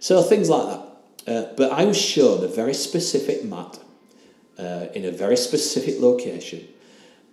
[0.00, 0.83] So things like that.
[1.26, 3.78] Uh, but I was shown a very specific mat
[4.58, 6.66] uh, in a very specific location.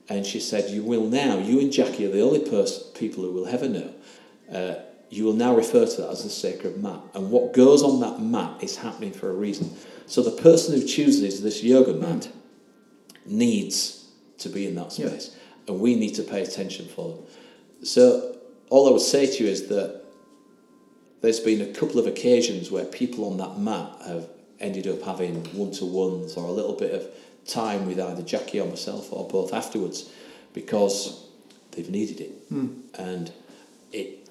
[0.08, 3.32] And she said, You will now, you and Jackie are the only person, people who
[3.32, 3.94] will ever know.
[4.52, 4.76] Uh,
[5.10, 7.00] you will now refer to that as the sacred mat.
[7.16, 9.76] And what goes on that mat is happening for a reason.
[10.06, 12.30] So the person who chooses this yoga mat
[13.26, 14.06] needs
[14.40, 15.10] to be in that Yeah.
[15.10, 15.32] space.
[15.68, 17.20] And we need to pay attention for them.
[17.84, 18.38] So
[18.70, 19.99] all I would say to you is that
[21.22, 24.28] there's been a couple of occasions where people on that mat have
[24.60, 27.08] ended up having one to ones or a little bit of
[27.46, 30.10] time with either Jackie or myself or both afterwards
[30.54, 31.26] because
[31.72, 32.32] they've needed it.
[32.50, 32.68] Hmm.
[32.98, 33.32] And
[33.92, 34.28] it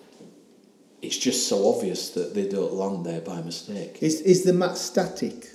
[1.01, 3.98] it's just so obvious that they don't land there by mistake.
[4.01, 5.46] Is is the mat static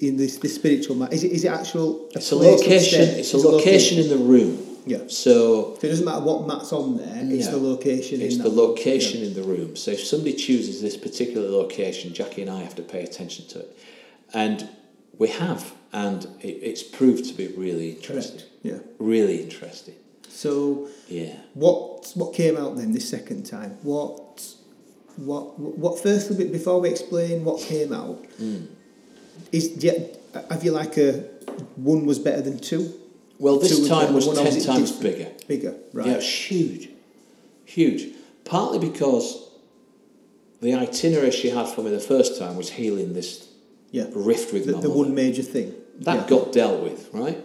[0.00, 1.12] in this the spiritual mat?
[1.12, 2.08] Is it is it actual?
[2.12, 3.02] It's a location.
[3.02, 3.18] upstairs?
[3.18, 4.69] It's a location in the room.
[4.86, 4.98] Yeah.
[5.08, 7.18] So So it doesn't matter what mat's on there.
[7.30, 7.58] It's No.
[7.58, 8.20] the location.
[8.20, 9.76] it's in the location in the room.
[9.76, 13.60] So if somebody chooses this particular location, Jackie and I have to pay attention to
[13.60, 13.76] it,
[14.32, 14.68] and
[15.18, 18.38] we have, and it, it's proved to be really interesting.
[18.38, 18.48] Correct.
[18.62, 18.78] Yeah.
[18.98, 19.94] Really interesting.
[20.28, 21.34] So Yeah.
[21.54, 23.76] what what came out then this second time?
[23.82, 24.42] What
[25.16, 28.66] what what firstly be- before we explain what came out Mm.
[29.52, 29.92] is you,
[30.50, 31.24] have you like a
[31.76, 32.92] one was better than two
[33.40, 35.48] Well, this time was ten was times different.
[35.48, 35.70] bigger.
[35.70, 36.88] bigger right Yeah, it was huge,
[37.64, 38.14] huge.
[38.44, 39.48] Partly because
[40.60, 43.48] the itinerary she had for me the first time was healing this
[43.90, 46.26] yeah rift with the, the one major thing that yeah.
[46.28, 47.38] got dealt with, right?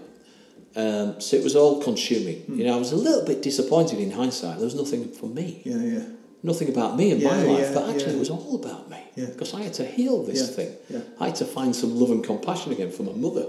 [0.76, 2.42] Um, so it was all consuming.
[2.42, 2.60] Hmm.
[2.60, 4.58] You know, I was a little bit disappointed in hindsight.
[4.58, 6.04] There was nothing for me, yeah yeah
[6.46, 8.18] nothing about me and my life, yeah, but actually yeah.
[8.18, 9.26] it was all about me Yeah.
[9.26, 10.72] because I had to heal this Yeah, thing.
[10.90, 11.00] yeah.
[11.20, 13.48] I had to find some love and compassion again for my mother.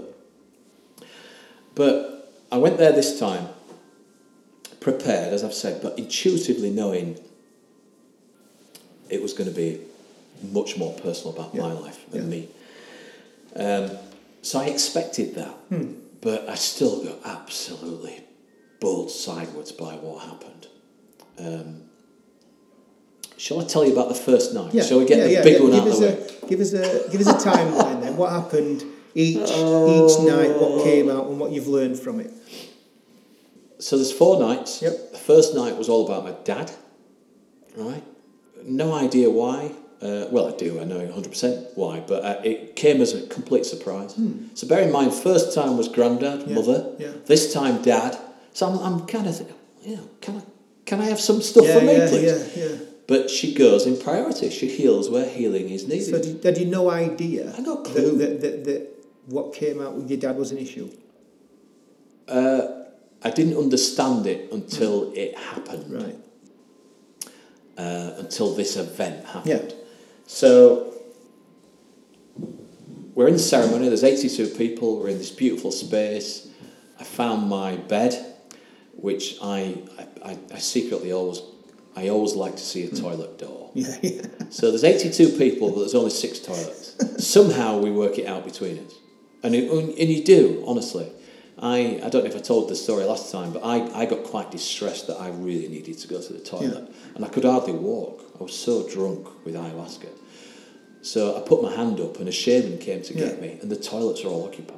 [1.75, 2.16] But
[2.51, 3.47] I went there this time,
[4.79, 7.19] prepared, as I've said, but intuitively knowing
[9.09, 9.81] it was going to be
[10.51, 12.27] much more personal about Yeah, my life than yeah.
[12.27, 12.49] me.
[13.55, 13.97] Um,
[14.41, 15.93] so I expected that, Hmm.
[16.21, 18.21] but I still got absolutely
[18.79, 20.67] bowled sideways by what happened.
[21.39, 21.81] Um,
[23.37, 24.73] shall I tell you about the first night?
[24.73, 26.47] yeah shall we get yeah, the big one give out us of the a, way?
[26.49, 28.83] give us a give us a timeline then what happened
[29.13, 32.31] each each night what came out and what you've learned from it
[33.79, 34.81] So there's four nights.
[34.81, 35.11] Yep.
[35.11, 36.71] The first night was all about my dad,
[37.75, 38.03] right?
[38.63, 39.71] No idea why.
[40.01, 40.79] Uh, well, I do.
[40.79, 44.15] I know 100% why, but uh, it came as a complete surprise.
[44.53, 46.49] So bear in mind, first time was granddad, Hmm.
[46.49, 46.95] Yeah, mother.
[46.99, 47.11] yeah.
[47.25, 48.17] This time, dad.
[48.53, 50.41] So I'm, I'm kind of thinking, you know, can I,
[50.85, 52.57] can I have some stuff yeah for me, yeah, please?
[52.57, 52.75] yeah yeah
[53.07, 54.49] But she goes in priority.
[54.51, 56.05] She heals where healing is needed.
[56.13, 58.17] So did, had you no idea I got a that, clue.
[58.17, 58.81] that, that, that
[59.27, 60.89] what came out with your dad was an issue?
[62.27, 62.76] uh,
[63.23, 65.93] I didn't understand it until it happened.
[65.93, 66.15] Right.
[67.77, 69.71] uh, until this event happened.
[69.71, 69.77] Yeah.
[70.25, 70.93] So
[73.13, 73.87] we're in the ceremony.
[73.87, 74.99] There's 82 people.
[74.99, 76.47] We're in this beautiful space.
[76.99, 78.35] I found my bed,
[78.95, 79.77] which I,
[80.23, 81.41] I, I, secretly always
[81.95, 83.55] I always like to see a toilet door.
[83.77, 84.21] Yeah, yeah.
[84.49, 86.95] So there's 82 people, but there's only six toilets.
[87.27, 88.93] Somehow we work it out between us.
[89.43, 91.11] And, it, and you do, honestly.
[91.59, 94.23] I, I don't know if I told the story last time, but I, I got
[94.23, 96.87] quite distressed that I really needed to go to the toilet.
[97.15, 98.23] And I could hardly walk.
[98.39, 100.09] I was so drunk with ayahuasca.
[101.01, 103.41] So I put my hand up and a shaman came to get Yeah.
[103.41, 104.77] me, and the toilets are all occupied.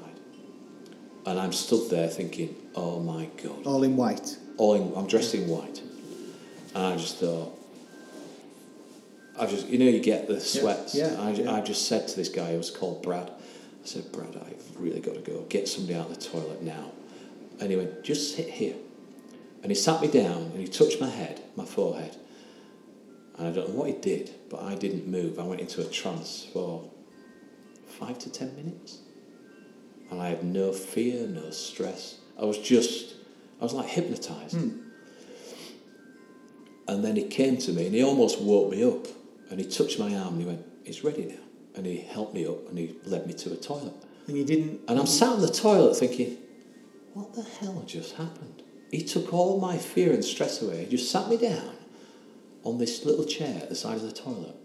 [1.26, 4.38] And I'm stood there thinking, oh my God All in white.
[4.58, 5.82] all in, I'm dressed in white.
[6.76, 7.58] And I just thought,
[9.38, 10.96] I just, you know, you get the sweats.
[10.96, 11.54] yeah, I, yeah.
[11.54, 15.00] I just said to this guy who was called Brad, I said, Brad, I've really
[15.00, 15.42] got to go.
[15.50, 16.92] Get somebody out of the toilet now.
[17.60, 18.76] And he went, just sit here.
[19.62, 22.16] And he sat me down and he touched my head, my forehead.
[23.38, 25.40] And I don't know what he did, but I didn't move.
[25.40, 26.90] I went into a trance for
[27.88, 29.00] five to ten minutes.
[30.12, 32.18] And I had no fear, no stress.
[32.40, 33.16] I was just,
[33.60, 34.56] I was like hypnotized.
[34.56, 34.80] Hmm.
[36.88, 39.06] And then he came to me and he almost woke me up.
[39.52, 41.44] And he touched my arm and he went, It's ready now.
[41.76, 43.94] And he helped me up and he led me to a toilet.
[44.30, 44.82] And you didn't.
[44.88, 46.38] And I'm sat in the toilet thinking,
[47.16, 48.62] What the hell just happened?
[48.92, 50.86] He took all my fear and stress away.
[50.86, 51.76] He just sat me down
[52.64, 54.56] on this little chair at the side of the toilet.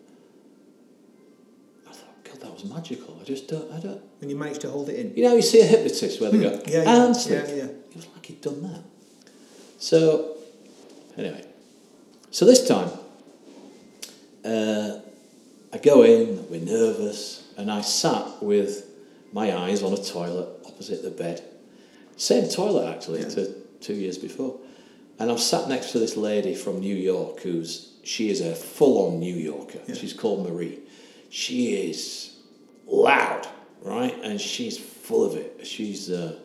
[1.88, 3.18] I thought, God, that was magical.
[3.20, 4.02] I just don't, I don't.
[4.20, 5.16] And you managed to hold it in.
[5.16, 7.42] You know, you see a hypnotist where they go, Yeah, yeah, and sleep.
[7.48, 7.64] yeah, yeah.
[7.64, 8.82] It was like he'd done that.
[9.78, 10.36] So,
[11.16, 11.44] anyway,
[12.30, 12.90] so this time,
[14.44, 14.98] uh,
[15.72, 18.86] I go in, we're nervous, and I sat with
[19.34, 21.42] my eyes on a toilet opposite the bed.
[22.16, 23.28] Same toilet, actually, Yeah.
[23.30, 24.58] to two years before.
[25.18, 29.06] And I'm sat next to this lady from New York who's, she is a full
[29.08, 29.80] on New Yorker.
[29.86, 29.94] Yeah.
[29.96, 30.78] She's called Marie.
[31.30, 32.36] She is
[32.86, 33.46] loud,
[33.82, 34.14] right?
[34.22, 35.66] And she's full of it.
[35.66, 36.38] She's, uh,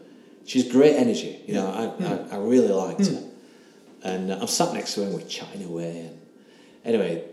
[0.46, 1.40] she's great energy.
[1.46, 1.68] You know,
[2.00, 3.24] I, I, I really liked her.
[4.04, 6.00] And uh, I'm sat next to her and we're chatting away.
[6.00, 6.20] And
[6.86, 7.24] anyway,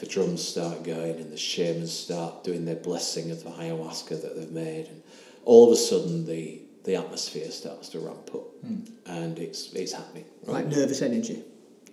[0.00, 4.34] the drums start going and the shamans start doing their blessing of the ayahuasca that
[4.34, 4.86] they've made.
[4.86, 5.02] And
[5.44, 8.46] all of a sudden, the, the atmosphere starts to ramp up.
[8.64, 8.80] Hmm.
[9.04, 10.24] And it's, it's happening.
[10.46, 10.64] Right?
[10.64, 11.44] Like nervous energy.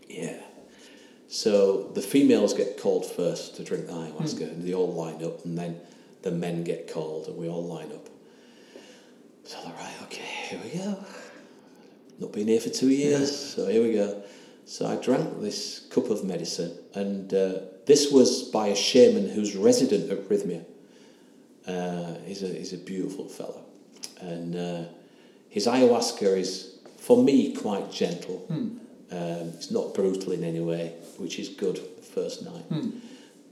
[0.08, 0.39] Yeah.
[1.28, 4.43] So the females get called first to drink the ayahuasca, hmm.
[4.43, 5.82] and they all line up, and then
[6.22, 8.08] the men get called, and we all line up.
[9.43, 11.06] So I thought, right, okay, here we go.
[12.20, 14.24] Not been here for two years, so here we go.
[14.67, 19.56] So I drank this cup of medicine, and uh, this was by a shaman who's
[19.56, 20.65] resident at Rythmia.
[21.65, 23.63] Uh, he's, a, he's a beautiful fellow.
[24.19, 24.84] And uh,
[25.49, 28.45] his ayahuasca is, for me, quite gentle.
[28.49, 28.82] Um,
[29.56, 32.65] it's not brutal in any way, which is good the first night.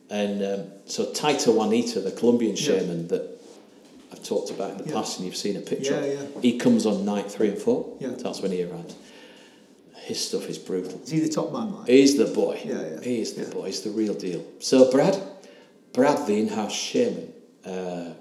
[0.10, 2.62] And um, so Taita Juanito, the Colombian Yeah.
[2.62, 3.40] shaman that
[4.12, 4.94] I've talked about in the Yeah.
[4.96, 6.42] past and you've seen a picture Yeah, yeah.
[6.42, 7.96] he comes on night three and four.
[8.02, 8.10] Yeah.
[8.18, 8.96] That's when he arrives.
[10.06, 11.02] His stuff is brutal.
[11.02, 11.74] Is he the top man?
[11.74, 11.88] Like?
[11.90, 12.62] He's the boy.
[12.64, 13.02] Yeah, yeah.
[13.02, 13.50] He is the Yeah.
[13.50, 13.66] boy.
[13.66, 14.44] He's the real deal.
[14.60, 15.20] So Brad,
[15.94, 17.34] Brad, the in-house shaman,
[17.66, 18.14] uh,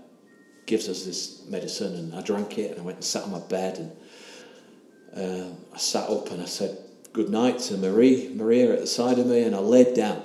[0.65, 3.45] gives us this medicine, and I drank it, and I went and sat on my
[3.59, 3.91] bed, and
[5.15, 6.79] uh, I sat up and I said
[7.13, 10.23] good night to Marie, Maria at the side of me, and I laid down.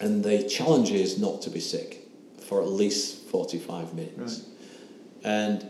[0.00, 2.08] And the challenge is not to be sick
[2.48, 4.40] for at least forty-five minutes.
[4.40, 4.48] Right.
[5.24, 5.66] And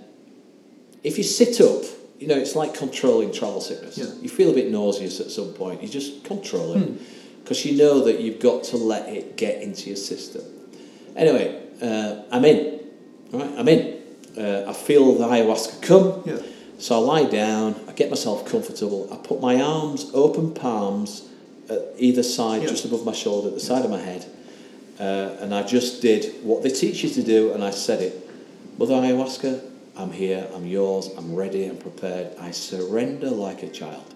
[1.02, 1.82] if you sit up,
[2.18, 3.98] you know, it's like controlling travel sickness.
[3.98, 4.06] Yeah.
[4.22, 8.04] You feel a bit nauseous at some point, you just control it because you know
[8.04, 10.42] that you've got to let it get into your system.
[11.16, 12.80] Anyway, uh, I'm in.
[13.32, 14.00] Right, I'm in.
[14.38, 16.22] Uh, I feel the ayahuasca come.
[16.24, 16.38] Yeah.
[16.78, 21.28] So I lie down, I get myself comfortable, I put my arms, open palms,
[21.70, 22.68] at either side, Yeah.
[22.68, 24.26] just above my shoulder, at the side of my head,
[24.98, 28.28] uh, and I just did what they teach you to do, and I said it
[28.76, 29.60] Mother Ayahuasca,
[29.96, 32.36] I'm here, I'm yours, I'm ready, I'm prepared.
[32.40, 34.14] I surrender like a child.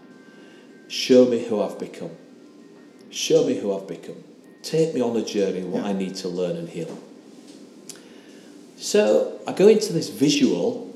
[0.88, 2.10] Show me who I've become.
[3.10, 4.16] Show me who I've become.
[4.62, 5.90] Take me on a journey, what Yeah.
[5.90, 6.98] I need to learn and heal.
[8.76, 10.94] So I go into this visual,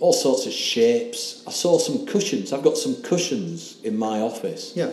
[0.00, 1.42] all sorts of shapes.
[1.46, 2.52] I saw some cushions.
[2.52, 4.90] I've got some cushions in my office Yeah.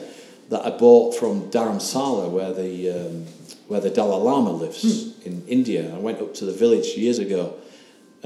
[0.50, 3.26] that I bought from Dharamsala, where the um,
[3.68, 4.84] where the Dalai Lama lives
[5.26, 5.94] in India.
[5.96, 7.56] I went up to the village years ago,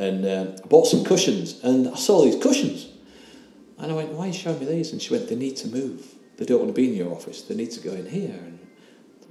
[0.06, 2.88] and I bought some cushions, and I saw these cushions,
[3.80, 5.68] and I went, "Why are you showing me these?" And she went, "They need to
[5.68, 6.00] move.
[6.38, 7.42] They don't want to be in your office.
[7.48, 8.60] They need to go in here." And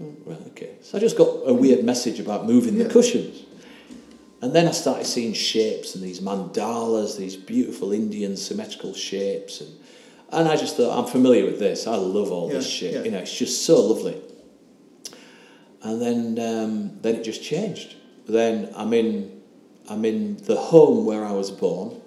[0.03, 0.73] oh, right, okay.
[0.83, 2.85] So I just got a weird message about moving Yeah.
[2.85, 3.37] the cushions.
[4.41, 9.71] And then I started seeing shapes and these mandalas, these beautiful Indian symmetrical shapes, and
[10.31, 11.87] and I just thought I'm familiar with this.
[11.87, 12.93] I love all this shit.
[12.95, 13.03] yeah.
[13.05, 14.17] You know, it's just so lovely.
[15.83, 17.97] And then um, then it just changed.
[18.29, 19.38] Then I'm in
[19.89, 22.01] I'm in the home where I was born.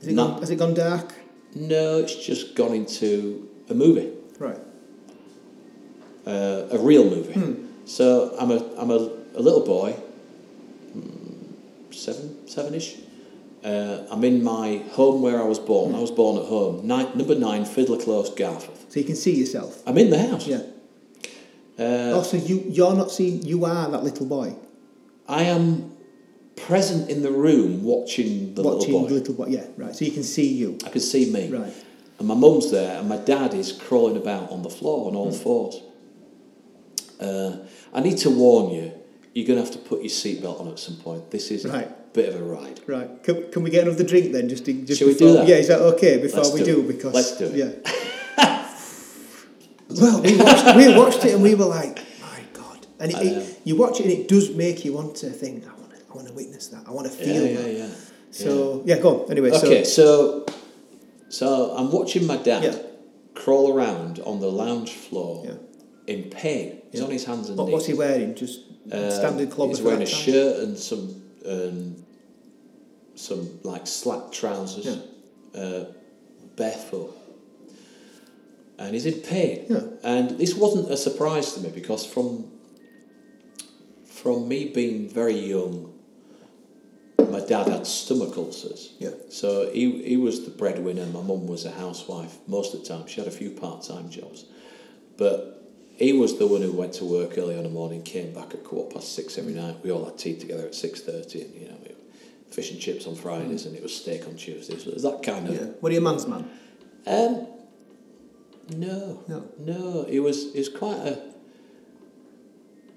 [0.00, 1.14] Has it, gone, has it gone dark?
[1.54, 4.58] No, it's just gone into a movie, Right.
[6.26, 7.32] uh, a real movie.
[7.34, 7.66] Hmm.
[7.84, 9.94] So I'm a I'm a, a little boy,
[10.96, 12.96] mm, seven seven-ish.
[13.64, 15.94] Uh, I'm in my home where I was born.
[15.94, 18.90] I was born at home, nine, number nine, Fiddler Close, Garforth.
[18.90, 19.82] So you can see yourself.
[19.86, 20.46] I'm in the house.
[20.48, 20.62] Yeah.
[21.78, 23.42] Uh, oh, so you you're not seeing.
[23.42, 24.56] You are that little boy
[25.28, 25.91] I am
[26.56, 29.08] present in the room watching the watching little boy.
[29.08, 29.46] the little boy.
[29.48, 29.66] Yeah.
[29.76, 29.94] Right.
[29.94, 30.78] So you can see you.
[30.84, 31.48] I can see me.
[31.48, 31.72] Right.
[32.18, 35.32] And my mum's there, and my dad is crawling about on the floor on all
[35.32, 35.80] fours.
[37.20, 37.56] Uh,
[37.94, 38.92] I need to warn you,
[39.32, 41.30] you're going to have to put your seatbelt on at some point.
[41.30, 42.12] This is a Right.
[42.12, 42.80] bit of a ride.
[42.86, 43.22] Right.
[43.22, 44.48] Can, can we get another drink then?
[44.48, 45.46] Just, in, just Shall we do that?
[45.48, 45.56] Yeah.
[45.56, 46.20] Is that okay?
[46.20, 47.54] Before Let's we do because Let's do it.
[47.54, 47.92] Yeah.
[49.88, 52.86] well, we watched, we watched it and we were like, my God!
[53.00, 55.64] And it, it, you watch it and it does make you want to think.
[56.12, 56.28] I want to.
[56.28, 56.86] I want to witness that.
[56.86, 57.72] I want to feel yeah, that.
[57.72, 57.88] yeah.
[58.30, 59.30] So yeah, go on.
[59.30, 60.46] Anyway, Okay, so so
[61.28, 62.86] so I'm watching my dad
[63.34, 65.58] crawl around on the lounge floor
[66.06, 66.82] in pain.
[66.90, 67.72] He's on his hands and what, knees.
[67.72, 68.34] what's he wearing?
[68.34, 69.68] Just Um, standard club.
[69.70, 70.14] He's wearing a time?
[70.24, 72.04] shirt and some um,
[73.14, 74.86] some like slack trousers,
[75.54, 75.84] uh,
[76.56, 77.14] barefoot,
[78.78, 79.66] and he's in pain.
[79.68, 79.80] Yeah.
[80.02, 82.50] And this wasn't a surprise to me because from
[84.06, 85.91] from me being very young,
[87.30, 88.94] my dad had stomach ulcers.
[88.98, 89.10] Yeah.
[89.30, 91.06] So he, he was the breadwinner.
[91.06, 93.06] My mum was a housewife most of the time.
[93.06, 94.44] She had a few part time jobs,
[95.16, 95.58] but
[95.96, 98.64] he was the one who went to work early on the morning, came back at
[98.64, 99.76] quarter past six every night.
[99.82, 101.76] We all had tea together at six thirty, and you know,
[102.50, 104.86] fish and chips on Fridays, and it was steak on Tuesdays.
[104.86, 105.54] It was that kind of.
[105.54, 105.66] Yeah.
[105.80, 106.48] What are you, man's man?
[107.06, 107.46] Um,
[108.76, 109.48] no, No.
[109.58, 110.04] no.
[110.08, 110.52] He was.
[110.52, 111.32] He was quite a.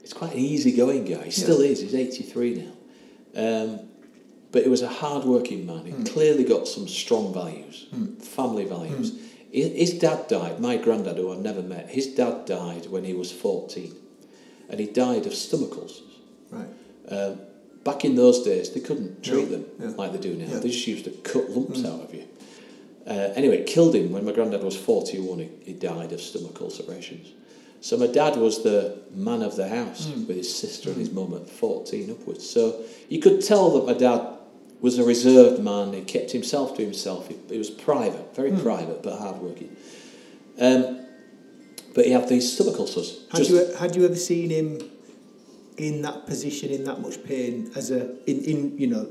[0.01, 1.23] He's quite an easygoing guy.
[1.23, 1.30] He Yeah.
[1.32, 1.82] still is.
[1.82, 2.55] He's eighty three
[3.36, 3.80] now, um,
[4.55, 5.83] but he was a hard working man.
[5.85, 7.87] He clearly got some strong values,
[8.21, 9.11] family values.
[9.51, 10.61] His, his dad died.
[10.61, 13.93] My granddad, who I've never met, his dad died when he was fourteen,
[14.69, 16.13] and he died of stomach ulcers.
[16.51, 16.67] Right.
[17.09, 17.39] Um,
[17.83, 19.87] back in those days, they couldn't treat No, them yeah.
[19.97, 20.45] like they do now.
[20.45, 20.55] Yeah.
[20.59, 20.61] Mm.
[20.61, 22.23] They just used to cut lumps out of you.
[23.05, 25.39] Uh, anyway, it killed him when my granddad was 41.
[25.39, 27.27] He, he died of stomach ulcerations.
[27.81, 30.27] So my dad was the man of the house Mm.
[30.27, 32.49] with his sister and his mum at 14 upwards.
[32.49, 34.21] So you could tell that my dad
[34.82, 35.93] was a reserved man.
[35.93, 37.28] He kept himself to himself.
[37.28, 39.76] He, he was private, very private, but hardworking.
[40.59, 41.05] Um,
[41.93, 43.26] but he had these ulcers.
[43.32, 44.89] Had you had you ever seen him
[45.78, 49.07] in that position, in that much pain, as a in, in you know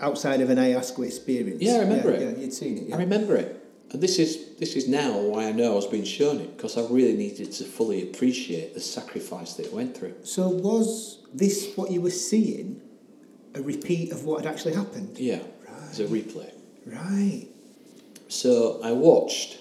[0.00, 1.60] outside of an ayahuasca experience?
[1.60, 2.38] Yeah, I remember yeah, it.
[2.38, 2.84] Yeah, you'd seen it.
[2.88, 2.96] Yeah.
[2.96, 3.64] I remember it.
[3.90, 6.76] And this is this is now why I know I was being shown it because
[6.76, 10.14] I really needed to fully appreciate the sacrifice that it went through.
[10.22, 12.82] So was this what you were seeing?
[13.58, 15.18] A repeat of what had actually happened?
[15.18, 15.40] Yeah,
[15.88, 16.52] it's a replay.
[16.86, 17.48] Right.
[18.28, 19.58] So I watched,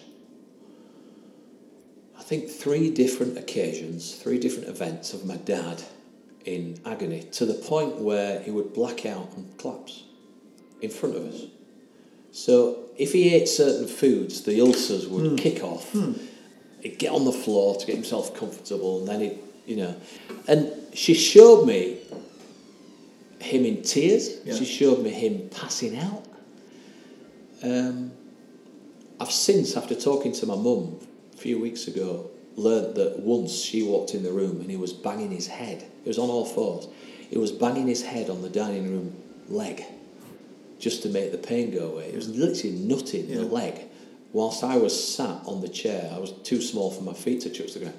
[2.15, 5.81] I think, three different occasions, three different events of my dad
[6.45, 10.03] in agony to the point where he would black out and collapse
[10.79, 11.45] in front of us.
[12.31, 15.35] So if he ate certain foods, the ulcers would hmm.
[15.37, 15.91] kick off.
[15.91, 16.13] Hmm.
[16.81, 19.95] He'd get on the floor to get himself comfortable, and then he, you know,
[20.47, 21.96] and she showed me
[23.47, 24.37] him in tears.
[24.45, 24.55] Yeah.
[24.55, 26.25] She showed me him passing out.
[27.63, 28.11] Um,
[29.19, 30.99] I've since, after talking to my mum
[31.33, 34.93] a few weeks ago, learnt that once she walked in the room and he was
[34.93, 35.85] banging his head.
[36.03, 36.87] He was on all fours.
[37.29, 39.15] He was banging his head on the dining room
[39.49, 39.83] leg
[40.79, 42.09] just to make the pain go away.
[42.09, 43.37] It was literally nutting Yeah.
[43.37, 43.81] the leg.
[44.33, 47.49] Whilst I was sat on the chair, I was too small for my feet to
[47.49, 47.97] touch the ground.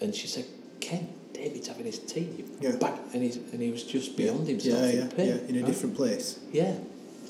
[0.00, 0.44] And she said,
[0.80, 2.44] Ken, David's having his tea.
[2.60, 2.76] Yeah.
[2.76, 2.98] bang.
[3.12, 5.28] And, he's, and he was just beyond himself Yeah, in pain.
[5.28, 5.66] yeah, in a right?
[5.66, 6.38] different place.
[6.52, 6.74] Yeah,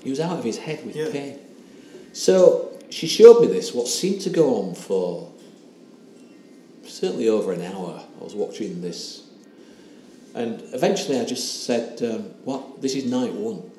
[0.03, 1.11] he was out of his head with Yeah.
[1.11, 1.39] pain.
[2.13, 5.31] So she showed me this, what seemed to go on for
[6.87, 8.03] certainly over an hour.
[8.21, 9.23] I was watching this,
[10.35, 12.83] and eventually I just said, um, "What?
[12.83, 13.71] This is night one."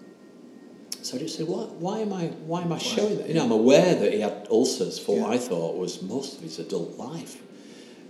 [1.01, 1.73] So I just said, "What?
[1.73, 2.27] Why am I?
[2.47, 5.29] Why am I showing that?" You know, I'm aware that he had ulcers for what
[5.31, 7.41] I thought was most of his adult life.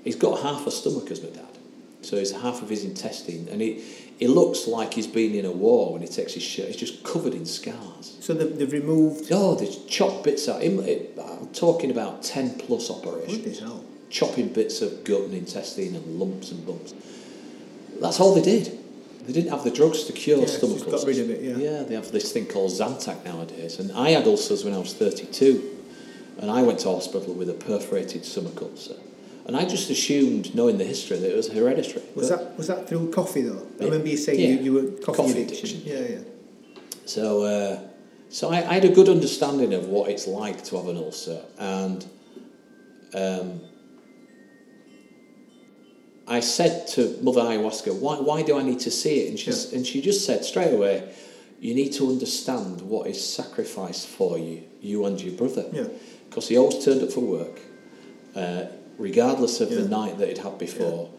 [0.03, 1.52] He's got half a stomach as my dad,
[2.03, 3.83] so he's half of his intestine, and he
[4.19, 6.67] he looks like he's been in a war when he takes his shirt.
[6.67, 8.15] He's just covered in scars.
[8.19, 9.27] So they've, they've removed.
[9.31, 10.61] Oh, there's chopped bits out.
[10.63, 13.61] Im- it- I'm talking about 10 plus operations.
[14.09, 16.93] Chopping bits of gut and intestine and lumps and bumps.
[17.99, 18.79] That's all they did.
[19.25, 21.57] They didn't have the drugs to cure Yeah, stomach just got rid of it, yeah.
[21.57, 23.79] Yeah, they have this thing called Zantac nowadays.
[23.79, 25.69] And I had ulcers when I was 32.
[26.39, 28.95] And I went to hospital with a perforated stomach ulcer.
[29.45, 32.01] And I just assumed, knowing the history, that it was hereditary.
[32.15, 33.65] Was But- that was that through coffee though?
[33.79, 34.47] I remember you saying Yeah.
[34.47, 35.81] you, you were coffee, Coffee addiction.
[35.81, 35.81] addiction.
[35.85, 36.77] Yeah, yeah.
[37.05, 37.79] So, uh,
[38.29, 41.41] so I, I had a good understanding of what it's like to have an ulcer,
[41.59, 42.05] and
[43.13, 43.59] um,
[46.25, 49.51] I said to Mother Ayahuasca, "Why, why do I need to see it?" And she,
[49.51, 51.03] s and she just said straight away,
[51.59, 55.87] "You need to understand what is sacrificed for you, you and your brother, Yeah.
[56.29, 57.59] because he always turned up for work,
[58.35, 58.63] uh,
[58.97, 61.09] regardless of the night that he'd had before,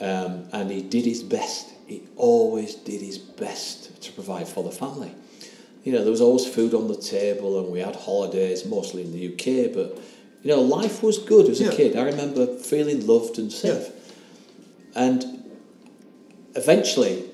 [0.00, 1.68] um, and he did his best.
[1.86, 5.14] He always did his best to provide for the family.
[5.84, 9.12] You know, there was always food on the table, and we had holidays, mostly in
[9.12, 9.72] the UK.
[9.72, 9.98] But
[10.42, 11.96] you know, life was good as a kid.
[11.96, 13.88] I remember feeling loved and safe,
[14.94, 15.24] and
[16.54, 17.30] eventually,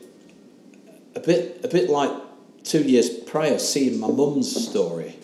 [1.14, 2.10] a bit, a bit like
[2.64, 5.16] two years prior, seeing my mum's story.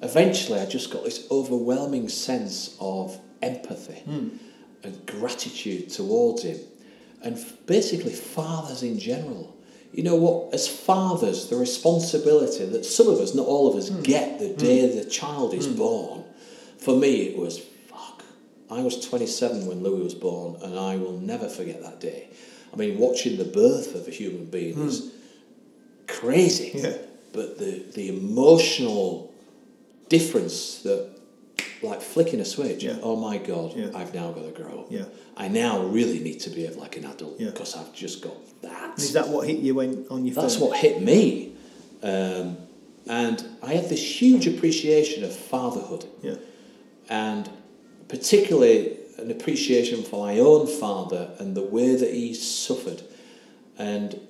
[0.00, 4.02] Eventually, I just got this overwhelming sense of empathy
[4.82, 6.58] and gratitude towards him,
[7.22, 9.54] and basically fathers in general.
[9.92, 10.52] You know what?
[10.52, 14.02] As fathers, the responsibility that some of us, not all of us, hmm.
[14.02, 14.98] get the day hmm.
[14.98, 15.76] the child is hmm.
[15.76, 16.24] born.
[16.78, 18.24] For me, it was fuck.
[18.70, 22.28] I was 27 when Louis was born, and I will never forget that day.
[22.72, 25.12] I mean, watching the birth of a human being is
[26.08, 26.72] crazy.
[26.74, 26.96] Yeah.
[27.32, 29.32] But the, the emotional
[30.08, 31.10] difference that,
[31.82, 32.96] like flicking a switch, Yeah.
[33.02, 33.90] oh my God, Yeah.
[33.94, 34.86] I've now got to grow up.
[34.90, 35.04] Yeah.
[35.36, 38.98] I now really need to behave like an adult because I've just got that.
[38.98, 40.68] Is that what hit you when on your That's phone?
[40.70, 41.52] what hit me.
[42.02, 42.56] Um,
[43.06, 46.36] and I had this huge appreciation of fatherhood Yeah.
[47.10, 47.50] and
[48.08, 53.02] particularly an appreciation for my own father and the way that he suffered.
[53.78, 54.20] And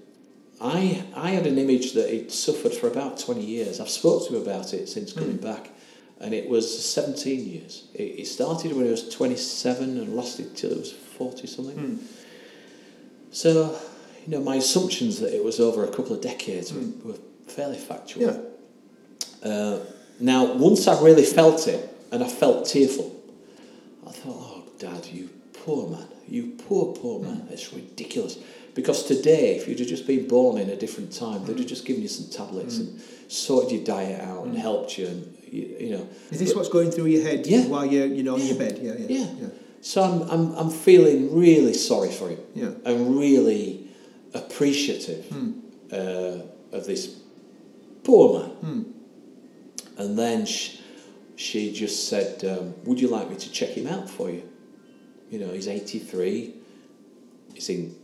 [0.61, 3.81] I, I had an image that he'd suffered for about 20 years.
[3.81, 5.71] I've spoken to him about it since coming back,
[6.21, 7.89] and it was 17 years.
[7.95, 11.77] It, it started when he was 27 and lasted till it was 40 something.
[11.77, 11.97] Hmm.
[13.31, 13.79] So,
[14.25, 17.09] you know, my assumptions that it was over a couple of decades were, hmm.
[17.09, 18.23] were fairly factual.
[18.23, 19.49] Yeah.
[19.49, 19.81] Uh,
[20.21, 23.21] now, once I really felt it, and I felt tearful,
[24.07, 27.53] I thought, oh, Dad, you poor man, you poor, poor man, hmm.
[27.53, 28.39] it's ridiculous.
[28.75, 31.85] Because today, if you'd have just been born in a different time, they'd have just
[31.85, 35.91] given you some tablets and sorted your diet out and helped you, and you, you
[35.97, 36.09] know.
[36.31, 37.67] Is this what's going through your head Yeah.
[37.67, 38.47] while you're you know on Yeah.
[38.47, 38.79] your bed?
[38.83, 39.27] Yeah, yeah, Yeah.
[39.43, 39.49] yeah.
[39.81, 42.39] So I'm, I'm, I'm feeling really sorry for him.
[42.55, 42.71] Yeah.
[42.87, 43.87] And really
[44.33, 45.51] appreciative Hmm.
[45.93, 46.39] uh,
[46.73, 47.03] of this
[48.03, 48.85] Poor man.
[49.97, 50.79] And then she,
[51.37, 54.43] she just said, um, Would you like me to check him out for you?
[55.31, 56.53] You know, he's 83.
[57.55, 57.95] He's in,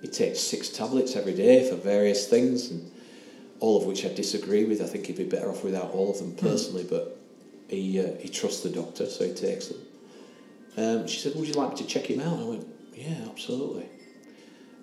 [0.00, 2.88] he takes six tablets every day for various things, and
[3.62, 4.82] all of which I disagree with.
[4.82, 7.16] I think he'd be better off without all of them personally, but
[7.68, 9.78] he, uh, he trusts the doctor, so he takes them.
[10.76, 12.40] Um, she said, Would you like me to check him out?
[12.40, 13.88] I went, Yeah, absolutely.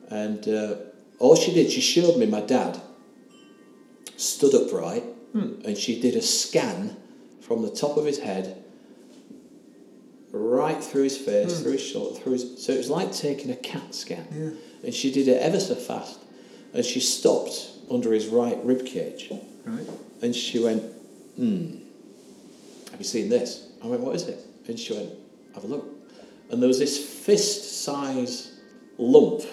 [0.09, 0.75] And uh,
[1.19, 2.81] all she did, she showed me my dad
[4.15, 5.03] stood upright
[5.65, 6.95] and she did a scan
[7.41, 8.63] from the top of his head
[10.31, 12.65] right through his face, through his shoulder, through his.
[12.65, 14.27] So it was like taking a CAT scan.
[14.31, 14.85] Yeah.
[14.85, 16.19] And she did it ever so fast.
[16.73, 19.31] And she stopped under his right rib cage.
[19.65, 19.87] Right.
[20.21, 20.83] And she went,
[21.35, 21.77] hmm,
[22.91, 23.67] have you seen this?
[23.83, 24.39] I went, what is it?
[24.67, 25.09] And she went,
[25.55, 25.87] have a look.
[26.51, 28.59] And there was this fist size
[28.97, 29.43] lump.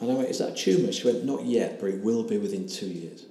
[0.00, 0.92] And I went, is that a tumour?
[0.92, 3.24] She went, not yet, but it will be within two years.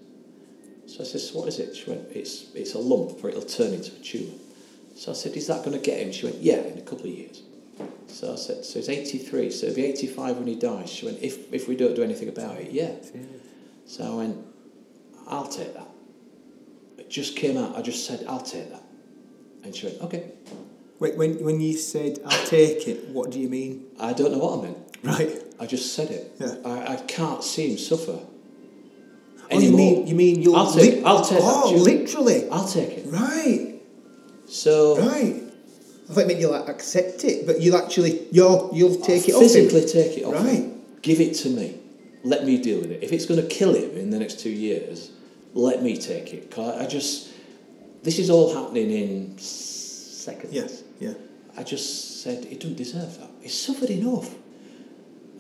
[0.88, 1.76] So I said, so what is it?
[1.76, 4.34] She went, it's, it's a lump, but it'll turn into a tumour.
[4.96, 6.12] So I said, is that going to get him?
[6.12, 7.42] She went, yeah, in a couple of years.
[8.08, 10.90] So I said, so he's 83, so he'll be 85 when he dies.
[10.90, 12.94] She went, if, if we don't do anything about it, yeah.
[13.86, 14.38] So I went,
[15.28, 15.88] I'll take that.
[16.98, 18.84] It just came out, I just said, I'll take that.
[19.64, 20.32] And she went, okay.
[21.00, 23.86] Wait, when when you said I'll take it, what do you mean?
[24.00, 24.78] I don't know what I meant.
[25.04, 25.44] Right.
[25.60, 26.32] I just said it.
[26.40, 26.56] Yeah.
[26.64, 28.18] I, I can't see him suffer.
[29.52, 31.98] Oh, you mean you mean you'll I'll take- I'll take that, Oh, Julie.
[31.98, 32.50] literally.
[32.50, 33.06] I'll take it.
[33.08, 33.82] Right.
[34.48, 35.44] So Right.
[36.10, 39.30] I thought you meant you'll like, accept it, but you'll actually you'll you'll take I'll
[39.30, 39.48] it off him.
[39.50, 40.46] physically take it off him.
[40.46, 41.02] Right.
[41.02, 41.78] Give it to me.
[42.26, 43.04] Let me deal with it.
[43.04, 45.12] If it's going to kill him in the next two years,
[45.54, 46.50] let me take it.
[46.50, 47.30] 'Cause I just,
[48.04, 50.52] this is all happening in seconds.
[50.52, 50.84] Yes.
[51.00, 51.14] Yeah.
[51.56, 53.30] I just said, he doesn't deserve that.
[53.42, 54.34] He's suffered enough.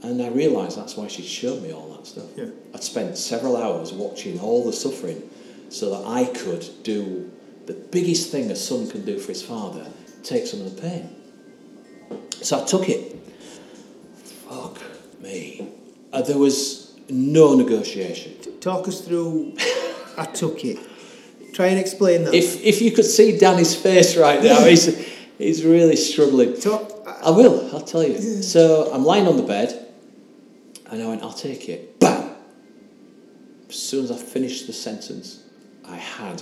[0.04, 2.26] And I realised that's why she'd shown me all that stuff.
[2.38, 2.50] Yeah.
[2.74, 5.24] I'd spent several hours watching all the suffering
[5.70, 7.32] so that I could do
[7.66, 9.88] the biggest thing a son can do for his father
[10.24, 11.10] take some of the pain.
[12.42, 13.16] So I took it.
[14.48, 14.80] Fuck
[15.20, 15.68] me.
[16.16, 18.34] Uh, there was no negotiation.
[18.62, 19.58] Talk us through.
[20.18, 20.80] I took it.
[21.54, 22.34] Try and explain that.
[22.34, 24.86] If, if you could see Danny's face right now, he's,
[25.38, 26.58] he's really struggling.
[26.58, 26.90] Talk.
[27.22, 28.18] I will, I'll tell you.
[28.44, 29.88] So I'm lying on the bed
[30.90, 32.00] and I went, I'll take it.
[32.00, 32.32] Bam!
[33.68, 35.44] As soon as I finished the sentence,
[35.84, 36.42] I had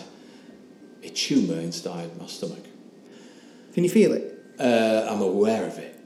[1.02, 2.64] a tumour inside my stomach.
[3.74, 4.38] Can you feel it?
[4.60, 6.00] Uh, I'm aware of it.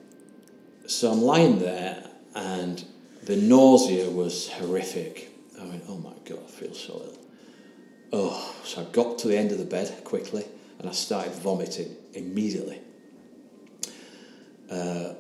[0.86, 2.86] So I'm lying there and
[3.28, 5.30] the nausea was horrific.
[5.60, 7.18] I went, oh my God, I feel so ill.
[8.14, 10.46] Oh, so I got to the end of the bed quickly
[10.80, 12.80] and I started vomiting immediately.
[14.72, 15.14] Uh,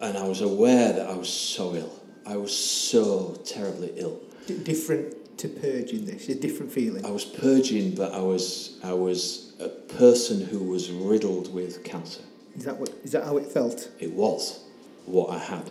[0.00, 2.00] and I was aware that I was so ill.
[2.26, 4.20] I was so terribly ill.
[4.46, 6.30] D- different to purging this.
[6.30, 7.04] A different feeling.
[7.04, 12.22] I was purging, but I was I was a person who was riddled with cancer.
[12.56, 12.90] Is that what?
[13.02, 13.90] Is that how it felt?
[13.98, 14.64] It was
[15.06, 15.70] what I had.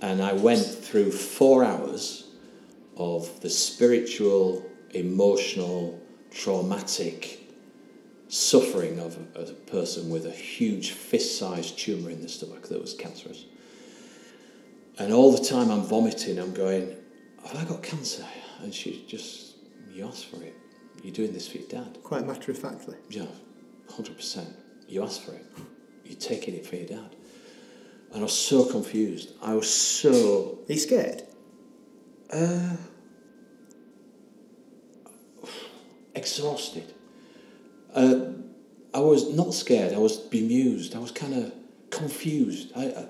[0.00, 2.28] And I went through four hours
[2.96, 7.40] of the spiritual, emotional, traumatic
[8.28, 12.68] suffering of a, of a person with a huge fist sized tumour in the stomach
[12.68, 13.44] that was cancerous.
[14.98, 16.96] And all the time I'm vomiting, I'm going,
[17.46, 18.24] Have I got cancer?
[18.62, 19.54] And she just,
[19.92, 20.54] You asked for it.
[21.02, 21.98] You're doing this for your dad.
[22.02, 22.96] Quite matter of factly.
[23.08, 23.26] Yeah,
[23.88, 24.48] hundred percent.
[24.88, 25.46] You asked for it.
[26.04, 27.14] You're taking it for your dad.
[28.12, 29.32] And I was so confused.
[29.42, 31.22] I was so Are you scared?
[32.32, 32.76] uh,
[36.14, 36.92] exhausted.
[37.94, 38.32] Uh,
[38.92, 39.94] I was not scared.
[39.94, 40.94] I was bemused.
[40.94, 41.52] I was kind of
[41.90, 42.72] confused.
[42.76, 43.06] I, I,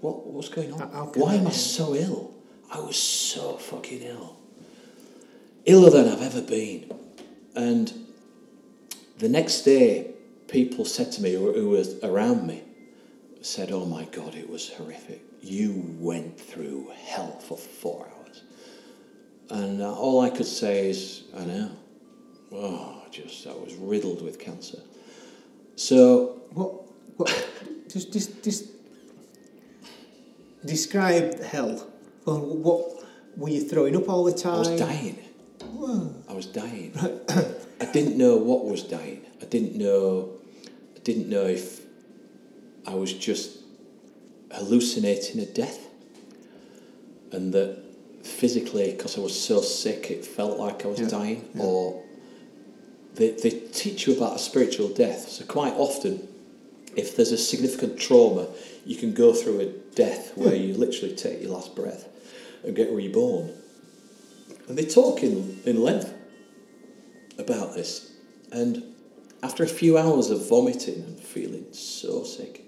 [0.00, 0.80] what what's going on?
[1.14, 2.34] Why am I so ill?
[2.70, 4.36] I was so fucking ill.
[5.64, 6.92] Iller than I've ever been.
[7.54, 7.92] And
[9.18, 10.12] the next day,
[10.46, 12.62] people said to me, who who were around me,
[13.40, 15.22] said, Oh my God, it was horrific.
[15.40, 18.42] You went through hell for four hours.
[19.50, 21.70] And uh, all I could say is, I know.
[22.52, 24.78] Oh, just, I was riddled with cancer.
[25.76, 26.72] So, What?
[27.16, 27.48] What?
[27.88, 28.66] just, just, just
[30.64, 31.86] describe hell.
[32.24, 33.04] Well, what
[33.36, 34.54] were you throwing up all the time?
[34.54, 35.18] I was dying.
[35.64, 36.14] Whoa.
[36.28, 36.92] I was dying.
[37.80, 39.24] I didn't know what was dying.
[39.40, 40.30] I didn't know.
[40.96, 41.77] I didn't know if
[42.88, 43.58] I was just
[44.50, 45.86] hallucinating a death,
[47.32, 47.84] and that
[48.24, 51.48] physically, because I was so sick, it felt like I was Yeah, dying.
[51.54, 51.62] yeah.
[51.62, 52.02] Or
[53.14, 55.28] they they teach you about a spiritual death.
[55.28, 56.26] So quite often,
[56.96, 58.46] if there's a significant trauma,
[58.86, 60.62] you can go through a death where hmm.
[60.62, 62.08] you literally take your last breath
[62.64, 63.52] and get reborn.
[64.68, 66.12] And they talk in, in length
[67.38, 68.12] about this.
[68.50, 68.82] And
[69.42, 72.67] after a few hours of vomiting and feeling so sick,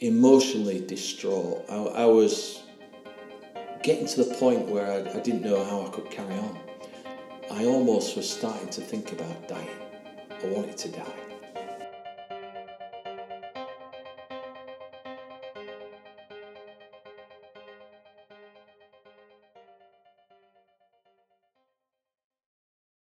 [0.00, 2.62] emotionally distraught, I, I was
[3.82, 6.58] getting to the point where I, I didn't know how I could carry on.
[7.50, 9.68] I almost was starting to think about dying.
[10.30, 11.27] I wanted to die.